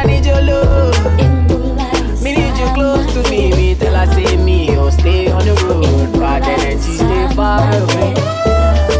[0.00, 2.22] See I need your love.
[2.22, 3.50] Me need you close to me.
[3.50, 6.12] Me tell her say me, oh stay on the road.
[6.18, 8.14] Bad energy, stay far away.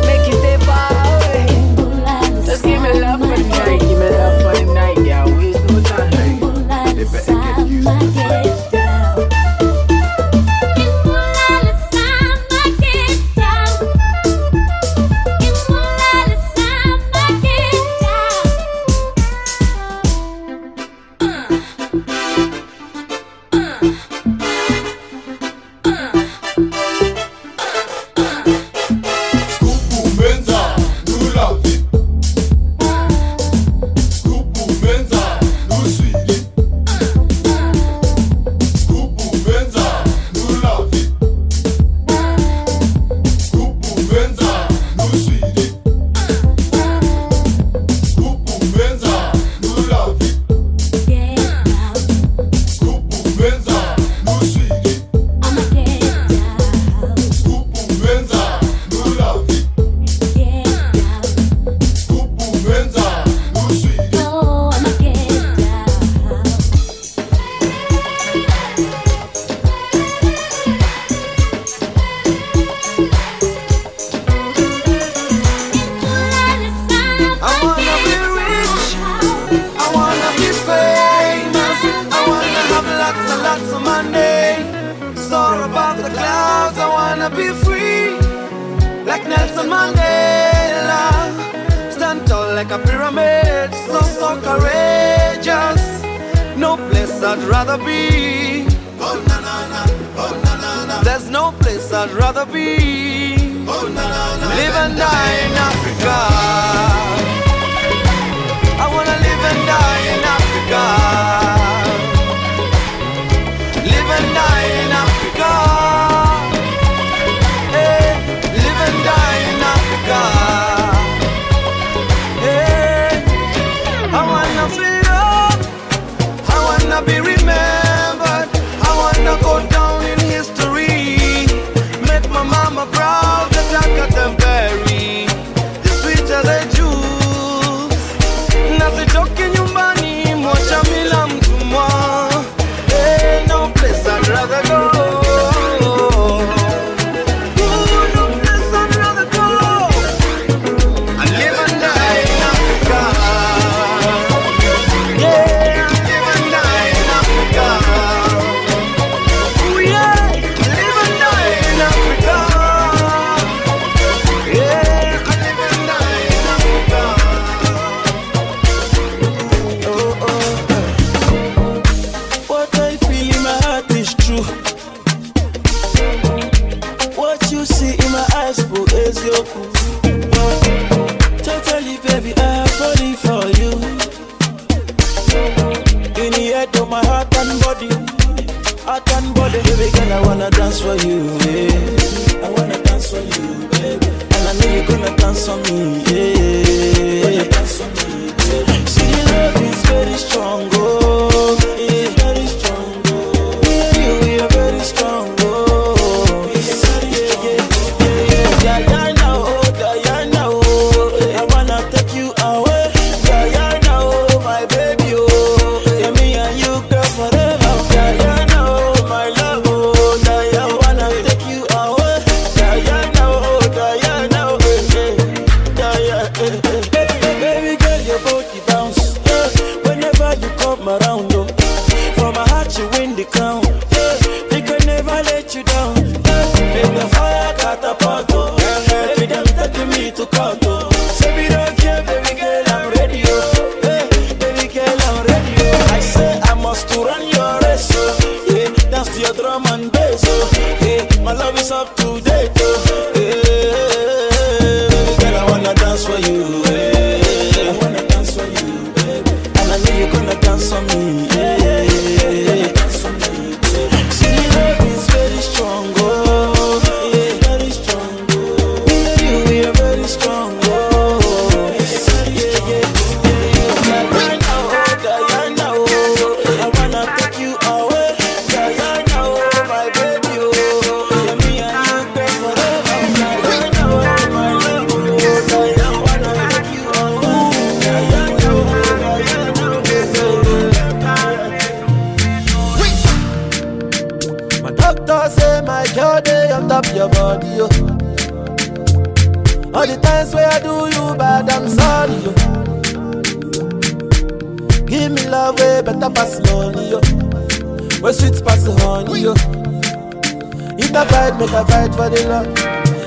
[0.06, 1.46] Make you stay far away.
[2.44, 5.36] Just give me love for the night, give me love for the night, girl.
[5.38, 6.96] Waste no time.
[6.96, 8.59] They better get used to the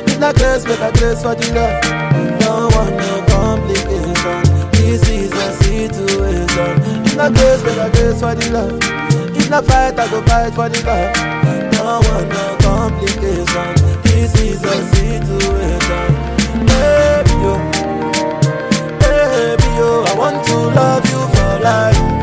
[0.07, 1.81] Need a grace, make a grace for the love.
[2.39, 4.39] Don't want no complication.
[4.71, 6.71] This is a situation.
[7.03, 8.80] Need a grace, make a grace for the love.
[9.35, 11.13] If not fight, I go fight for the love.
[11.71, 13.69] Don't want no complication.
[14.03, 16.07] This is a situation.
[16.67, 17.53] Baby, yo,
[18.99, 22.22] baby, yo, I want to love you for life.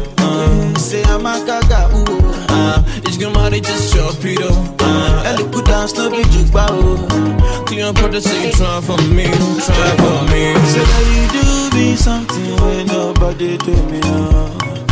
[3.21, 8.51] Chop it up Ah, and look dance no be juba oh Clean brother say you
[8.51, 10.55] try for me Try for me.
[10.65, 14.90] Say that you do me something when nobody do me no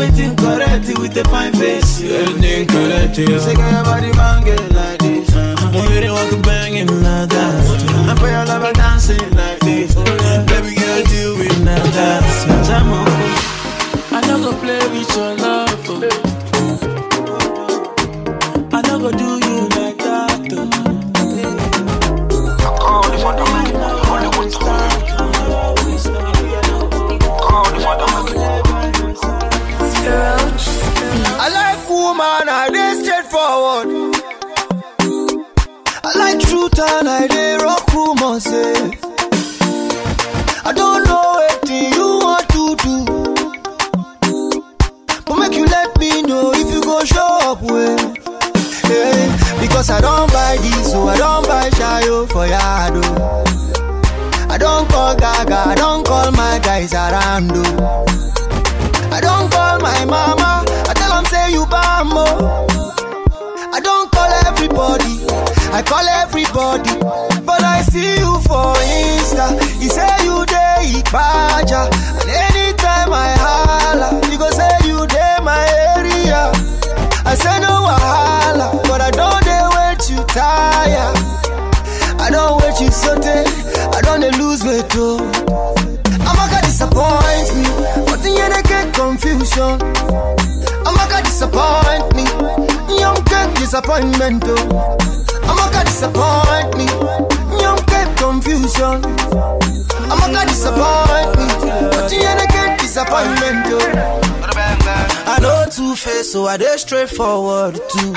[0.00, 2.00] Everything correct with a fine face.
[2.02, 3.38] Everything correct, yeah.
[3.38, 5.28] Say, girl, your body banging like this.
[5.36, 8.08] Oh, you didn't want to bang it like that.
[8.08, 9.94] I pray your lover dancing like this.
[9.98, 10.04] Oh,
[10.48, 12.44] Baby girl, deal with that dance.
[12.66, 13.08] Time up.
[14.12, 15.68] I don't go play with your love.
[15.90, 16.00] oh.
[18.72, 19.39] I don't go do
[36.82, 37.86] I rock
[40.72, 43.04] don't know anything you want to do,
[45.26, 47.98] but make you let me know if you go show up well.
[48.88, 52.92] Yeah, because I don't buy this, so I don't buy shayo for yard.
[53.04, 53.44] oh.
[54.48, 57.50] I don't call Gaga, I don't call my guys around.
[57.54, 58.04] oh.
[59.12, 60.64] I don't call my mama.
[60.88, 62.24] I tell them say you bambo.
[62.26, 62.79] Oh.
[64.72, 65.24] I call everybody.
[65.72, 67.44] I call everybody.
[67.44, 69.50] But I see you for Insta.
[69.82, 71.90] You say you day Ibaja.
[72.20, 75.66] And anytime I holla, you go say you day my
[75.96, 76.50] area.
[77.24, 81.12] I say no wahala, but I don't dey wait you tire.
[82.20, 83.26] I don't wait you sote.
[83.26, 85.18] I don't dey lose weight too.
[86.26, 87.66] Amaka disappoint me,
[88.06, 89.78] but the end I get confusion.
[90.86, 92.24] Amaka disappoint me,
[92.98, 94.56] young get disappointment oh.
[94.56, 95.40] too.
[95.46, 96.86] Amaka disappoint me,
[97.60, 99.04] young get confusion.
[100.10, 101.46] I'm a disappoint me,
[101.90, 104.30] but end I get disappointment too.
[105.26, 108.12] I know two face, so I dey straightforward too.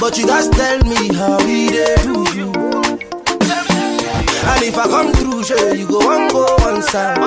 [0.00, 2.52] But you guys tell me how we dey do you.
[4.46, 7.18] And if I come through, sure, you go one go one side.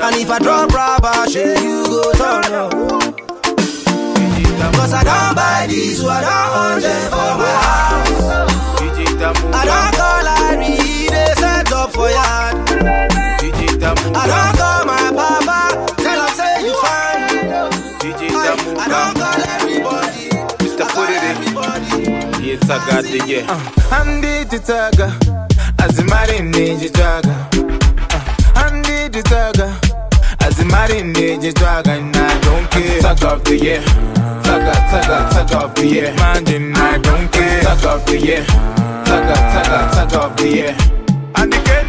[0.00, 3.07] And if I drop rubber, sure, you go turn up.
[4.58, 8.26] Cause I don't buy this, so I don't want them for my house.
[9.54, 10.74] I don't call Larry,
[11.08, 12.54] they set up for yard.
[13.40, 15.60] I don't call my papa,
[16.02, 17.22] tell him say you fine.
[18.34, 20.24] I, I don't call everybody.
[20.62, 20.86] Mr.
[20.94, 21.36] Put it in.
[22.44, 23.98] Yeah, Taga the yeah.
[23.98, 25.08] Andi Titaga,
[25.78, 27.34] Azimari Niji Taga.
[30.58, 33.00] Titaga, Azimari Niji Taga, and I don't care.
[33.00, 33.80] Tag of the year.
[34.42, 36.12] Taga, Taga, Tag of the year.
[36.14, 37.62] Manjin, I don't care.
[37.62, 38.44] Tag of the year.
[39.04, 40.76] Taga, Taga, Tag of the year.
[41.36, 41.86] And again,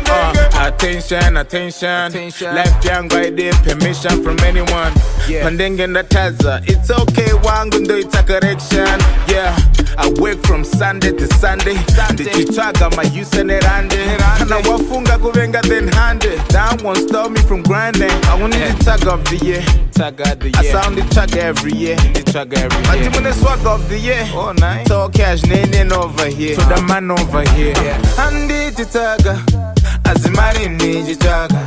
[0.60, 2.12] uh, attention, attention,
[2.54, 4.94] Left young by the permission from anyone.
[5.28, 5.50] Yeah.
[5.50, 6.62] The taza.
[6.68, 9.00] It's okay, wangu ndo it's a correction.
[9.28, 9.56] Yeah.
[9.98, 11.76] I work from Sunday to Sunday.
[12.14, 13.98] Ndichichaga my use and erande.
[14.38, 16.38] Kana wafunga kuvenga then hande.
[16.50, 18.12] That won't stop me from grinding.
[18.26, 19.62] I want the tag of the year.
[19.92, 20.56] Tag of the year.
[20.56, 21.96] I sound the tag every year.
[21.96, 23.10] The tag every year.
[23.10, 24.24] I the swag of the year.
[24.34, 24.88] Oh nice.
[24.88, 26.56] Talk cash nene over here.
[26.56, 27.74] To the man over here.
[27.76, 27.98] Yeah.
[28.18, 29.79] Andi titaga
[30.10, 31.60] azimarinde chitsvaga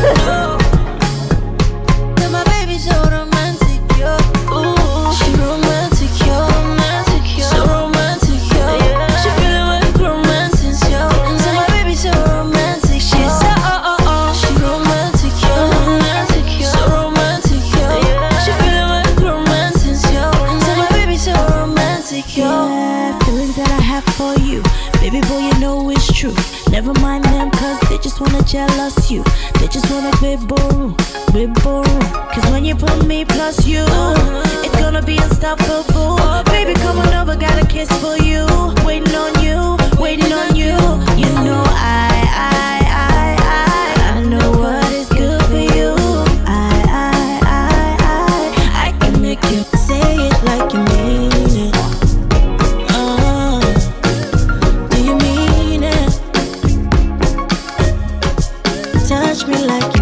[26.82, 29.22] Never mind them, cause they just wanna jealous you.
[29.58, 30.96] They just wanna be boring,
[31.30, 32.00] be boring.
[32.32, 33.84] Cause when you put me plus you,
[34.64, 36.16] it's gonna be unstoppable.
[36.44, 38.46] Baby, come on over, got a kiss for you.
[38.82, 40.72] Waiting on you, waiting on you,
[41.18, 41.69] you know.
[59.10, 59.99] touch me like you.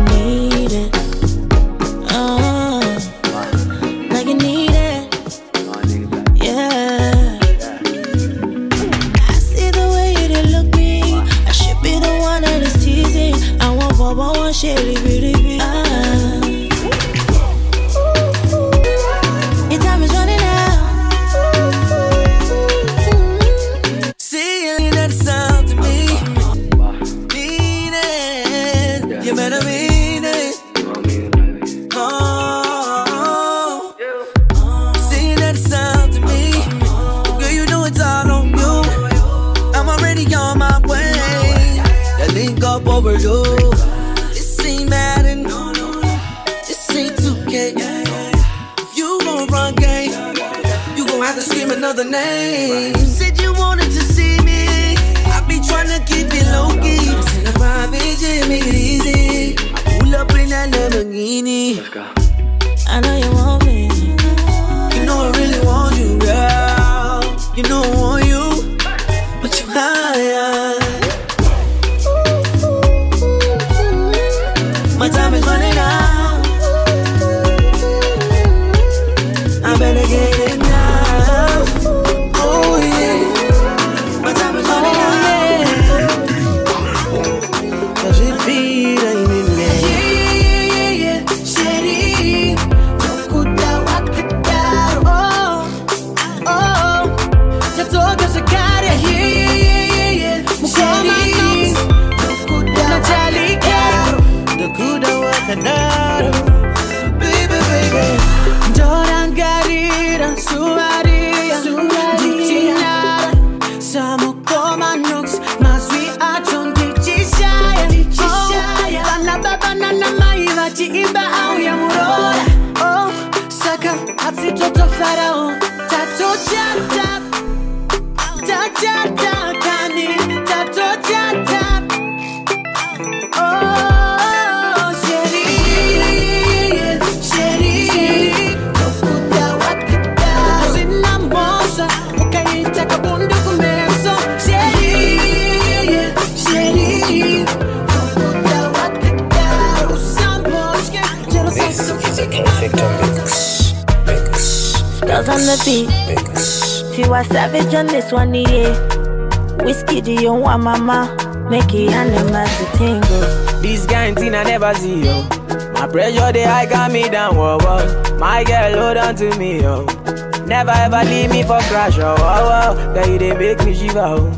[171.49, 172.75] for crash, oh, wow.
[172.93, 174.31] Girl, you they make me shiver, oh.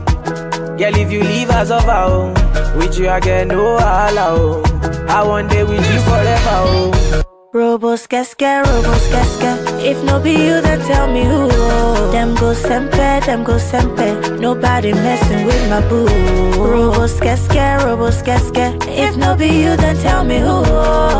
[0.78, 2.32] Girl, if you leave as of oh.
[2.78, 5.06] With you, I get no allow, oh.
[5.08, 7.22] I want day with you forever, oh.
[7.52, 9.58] Robos casca, robos casca.
[9.82, 11.48] If no be you, then tell me who.
[11.50, 12.10] Oh.
[12.12, 14.38] Them go sempe, them go sempe.
[14.38, 16.06] Nobody messing with my boo.
[16.54, 18.84] Robos casca, robos scared.
[18.86, 20.62] If no be you, then tell me who.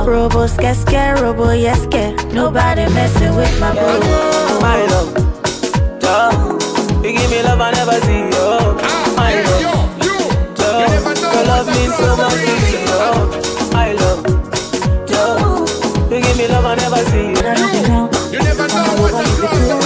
[0.07, 2.33] Robos casca, robo scared.
[2.33, 4.61] Nobody messing with my boo.
[4.61, 5.30] My love
[6.11, 6.31] duh.
[7.05, 8.47] You give me love I never see, yo.
[8.83, 9.63] Ah, My love,
[10.59, 10.79] duh.
[11.35, 13.01] Your love means so much to me, yo.
[13.77, 14.23] My love,
[15.11, 15.39] duh.
[16.11, 17.53] You give me love I never see, yo.
[18.35, 19.80] You never know what the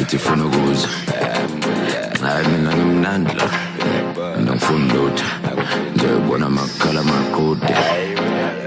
[0.00, 0.88] ithi funa ukudla
[2.22, 3.46] hayi mina ngimnandi la
[4.36, 5.24] mina ngifuna lutho.
[5.94, 7.74] Njengebona amakhala amakude.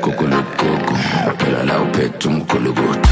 [0.02, 0.96] Gugulugugu
[1.38, 3.08] phela la uphethe umgulukudu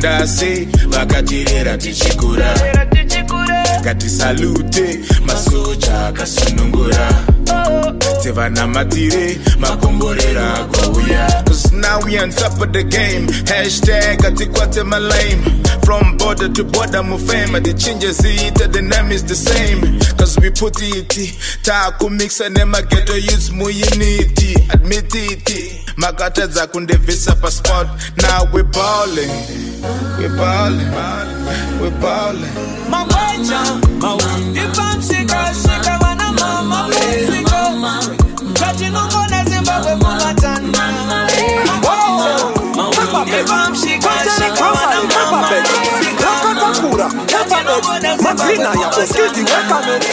[0.00, 2.54] ndovatendasi vakatirera tichikura.
[3.80, 7.12] Ngatisalute masoja akasunungura
[8.22, 10.68] tivanamatire makomborera
[11.72, 13.26] now we on top of the game.
[13.46, 15.60] Hashtag atikwate malame.
[15.84, 19.80] From border to border mufame the changes it the name is the same.
[20.16, 21.08] Cause we put it
[21.62, 25.86] taakumixa nemageto youths muyiniti admit it.
[25.96, 27.88] Makatadza kundebvisa paspot
[28.22, 29.69] now we balling
[30.18, 30.92] we balling
[31.80, 32.54] we balling
[32.90, 33.60] Mabweja,
[34.54, 37.60] Ifamsika, shika wana mama Mefika,
[38.54, 41.30] Chati no ngoda Zimbabwe kubatana
[43.40, 45.48] Ifamsika, shika wana mama
[46.20, 47.06] Yakatakura,
[47.40, 50.04] Epanet, Madrina ya Oskiti Wekanet,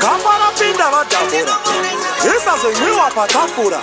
[0.00, 1.56] Gambara Pinda Vadavura,
[2.36, 3.78] Isazonyiwa Patafura,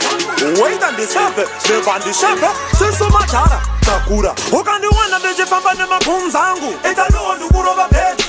[0.61, 2.47] Wait and Disave, Nevandishepe,
[2.77, 6.73] Sisu Matara, Takura, ukandiwana ndichifamba nemaboom zangu.
[6.91, 8.23] Italuwa ndikurova bed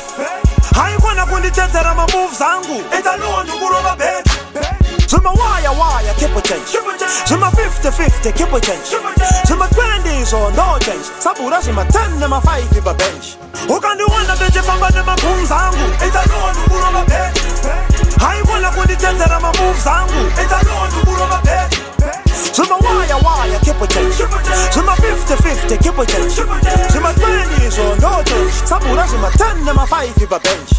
[0.74, 4.24] haikwana kunditedzera mamoves angu italuwa ndikurova bed
[5.08, 5.72] zvima waya
[6.12, 6.78] it change.
[7.26, 8.86] Zvima 50-50 keep it change.
[9.44, 11.04] Zvima 20 zo no change.
[11.18, 13.26] Sabura zvima 10 nema 5 pabench
[13.68, 15.94] ukandiwana ndichifamba nemaboom zangu.
[16.08, 17.34] Italuwa ndikurova bed
[18.20, 21.40] haikwana kunditedzera mamoves angu italuwa ndikurova
[22.54, 27.12] So my wire wire keep a change So my 50-50 keep a change So my
[27.12, 30.70] 20s or no change Sabura so my 10 and my 5 keep a bench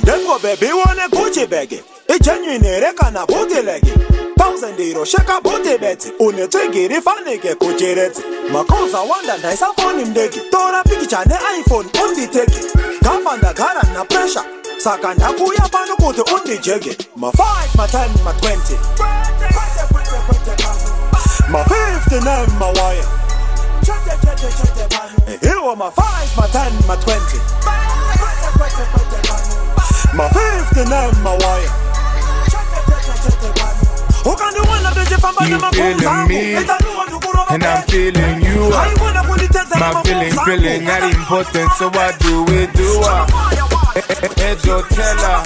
[0.00, 3.92] Dengo baby wanna Gucci baggy Ijenyine rekana booty leggy
[4.38, 8.22] Thousand euro sheka booty beti Unetegiri fanike kuchireti
[8.52, 12.60] Makoza wanda naisa phone mdegi Tora pikicha ne iPhone unditeki
[13.04, 14.44] Kafanda gara na pressure
[14.78, 17.44] saka ndakuya pano kuti undijege ma5
[17.76, 18.76] ma10 ma20
[21.50, 23.04] ma50 nemawaya
[25.42, 26.02] iwo ma5
[26.36, 27.40] ma10 ma20
[30.14, 31.70] ma50 nemawaya
[34.24, 38.70] ukandiwana ndichifamba You feeling me, and I'm feeling you.
[38.70, 43.02] My feeling, feeling not important, so what do we do?
[44.40, 45.42] Ejo tella,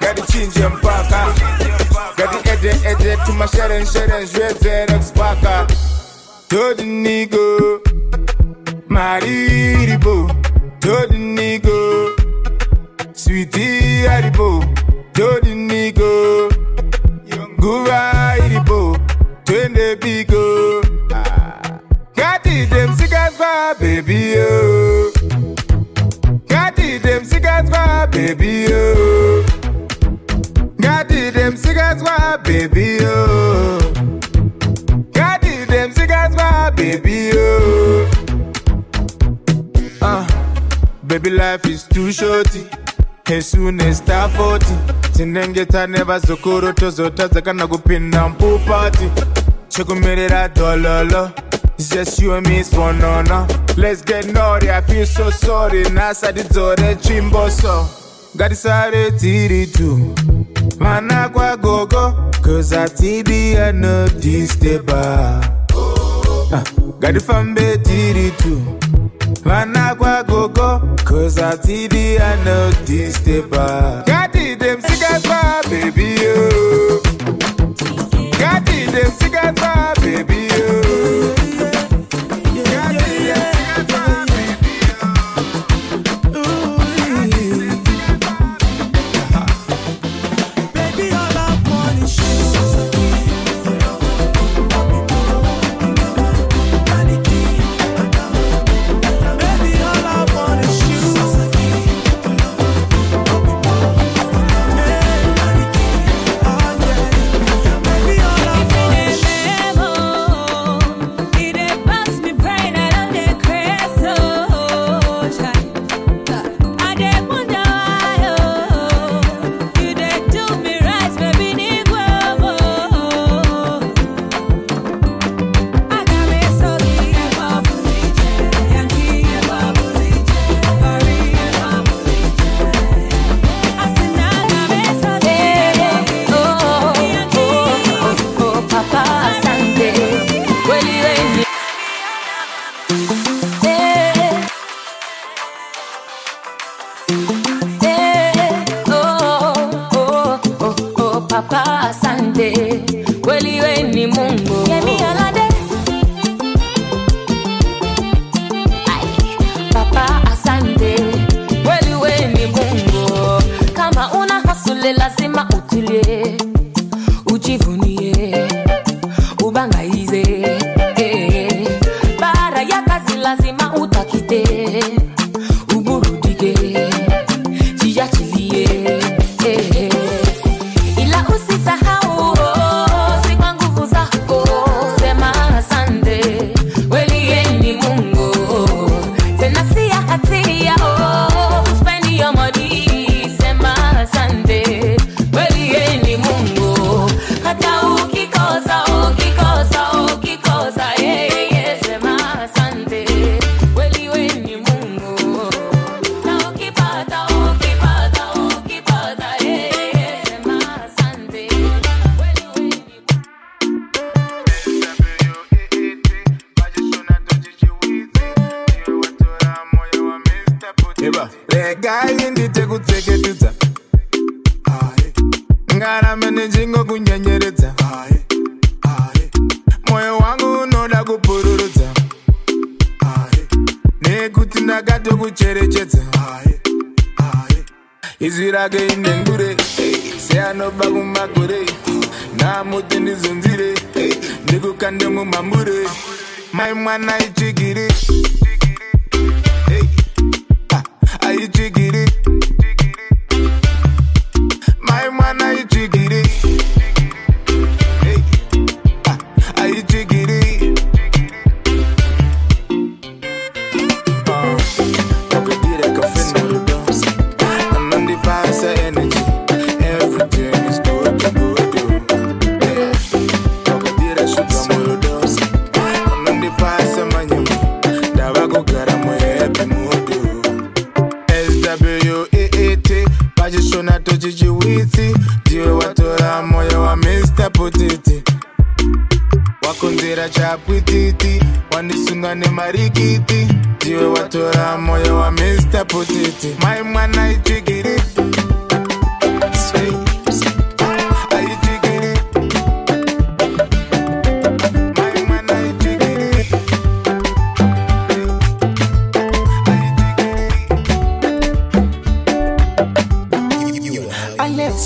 [0.00, 1.69] gotta change your mpaka.
[2.16, 5.66] Gotta edit, edit to my sharing, sharing, shredder, expaka.
[6.48, 7.80] To the nigga,
[8.88, 10.28] Mariribo,
[10.80, 11.76] to the nigga,
[13.14, 14.60] sweetie Aribo,
[15.12, 16.48] to the nigga.
[17.58, 18.96] Gura iribo,
[19.44, 20.80] twende bigo.
[22.16, 24.36] Got it, them cigars for baby,
[31.66, 31.90] oh.
[31.94, 33.78] Got it, them cigars for baby, oh.
[34.22, 35.10] Got it, them cigars for baby, oh.
[35.14, 38.10] Got it, them cigars for baby, oh.
[40.02, 40.26] Uh,
[41.06, 42.66] baby, life is too shorty.
[43.26, 44.66] As soon as start 40
[45.12, 49.10] tinengeta nevazokoro tozotadza kana kupinda mpupati
[49.68, 51.30] chekumirira dololo
[51.78, 53.46] It's just you and me sponono
[53.76, 57.88] Let's get naughty, I feel so sorry Nasati dzore chimboso
[58.36, 60.14] Ngatisare tiri tu
[60.78, 65.40] Vana kwa gogo Cause I atibi ano disteba
[65.74, 66.58] uh,
[66.98, 68.60] Ngatifambe tiri tu
[69.44, 77.00] Vana kwa gogo Cause atibi ano disteba Gati dem cigars for baby oh.
[78.38, 80.48] Gati dem cigars baby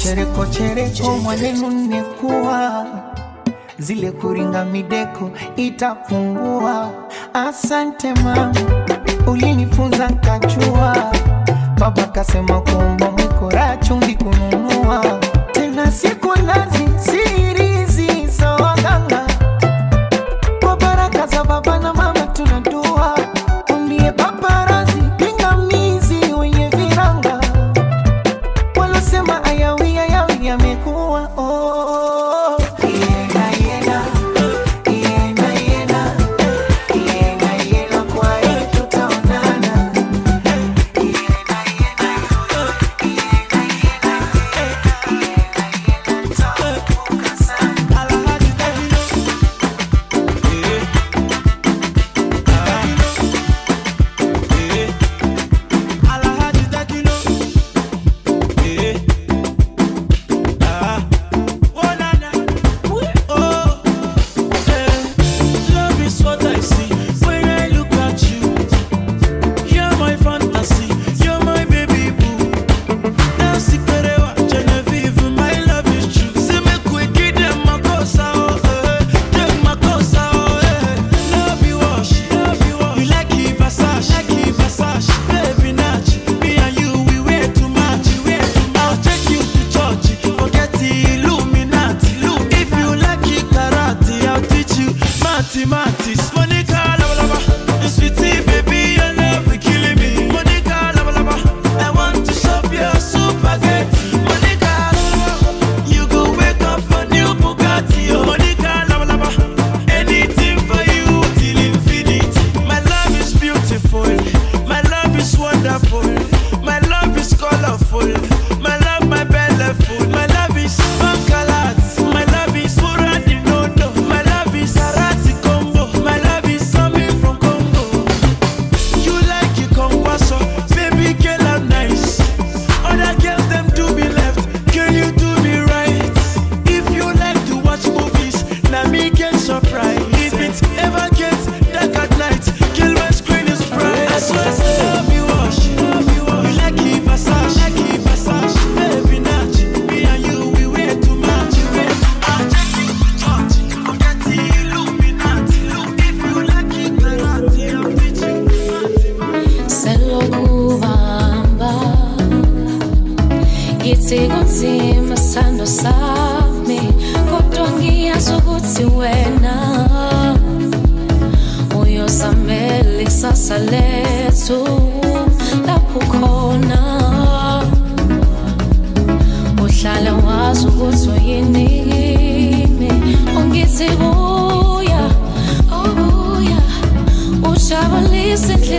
[0.05, 2.87] chereko chereko mwanenu nekuwa
[3.79, 6.91] zile kuringa mideko itapungua.
[7.35, 8.53] Asante mama,
[9.27, 11.13] ulinifunza kachua.
[11.79, 15.21] Baba kasema kuomba mwikora chumvi kununua,
[15.53, 16.84] tena siku lazima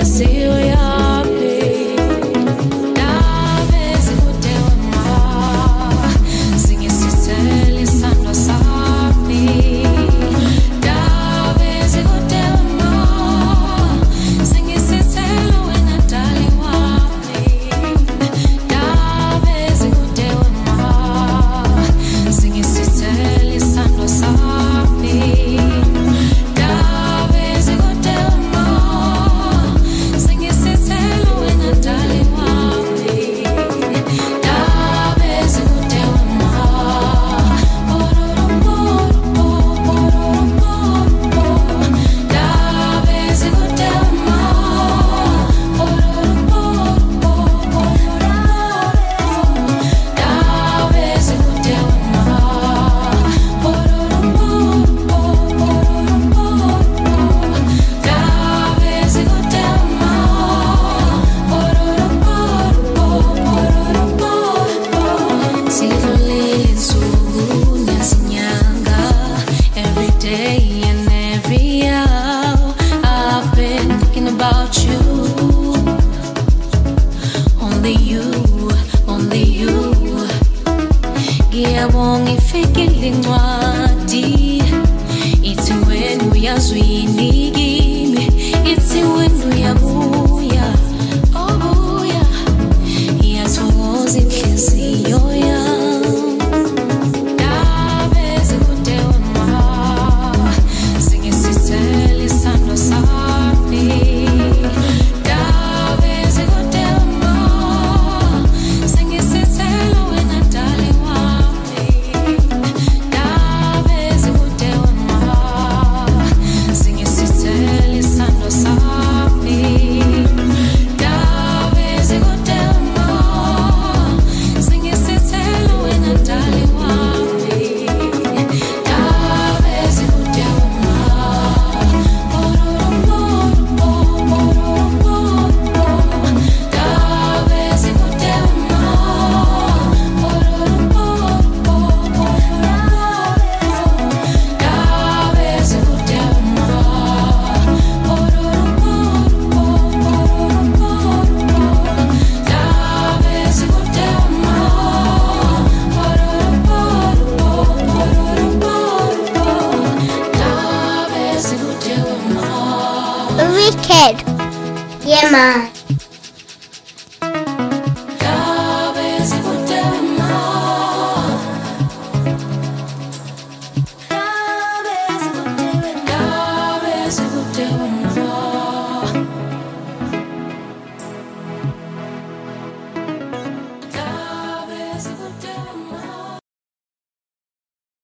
[0.06, 0.35] ujabulisa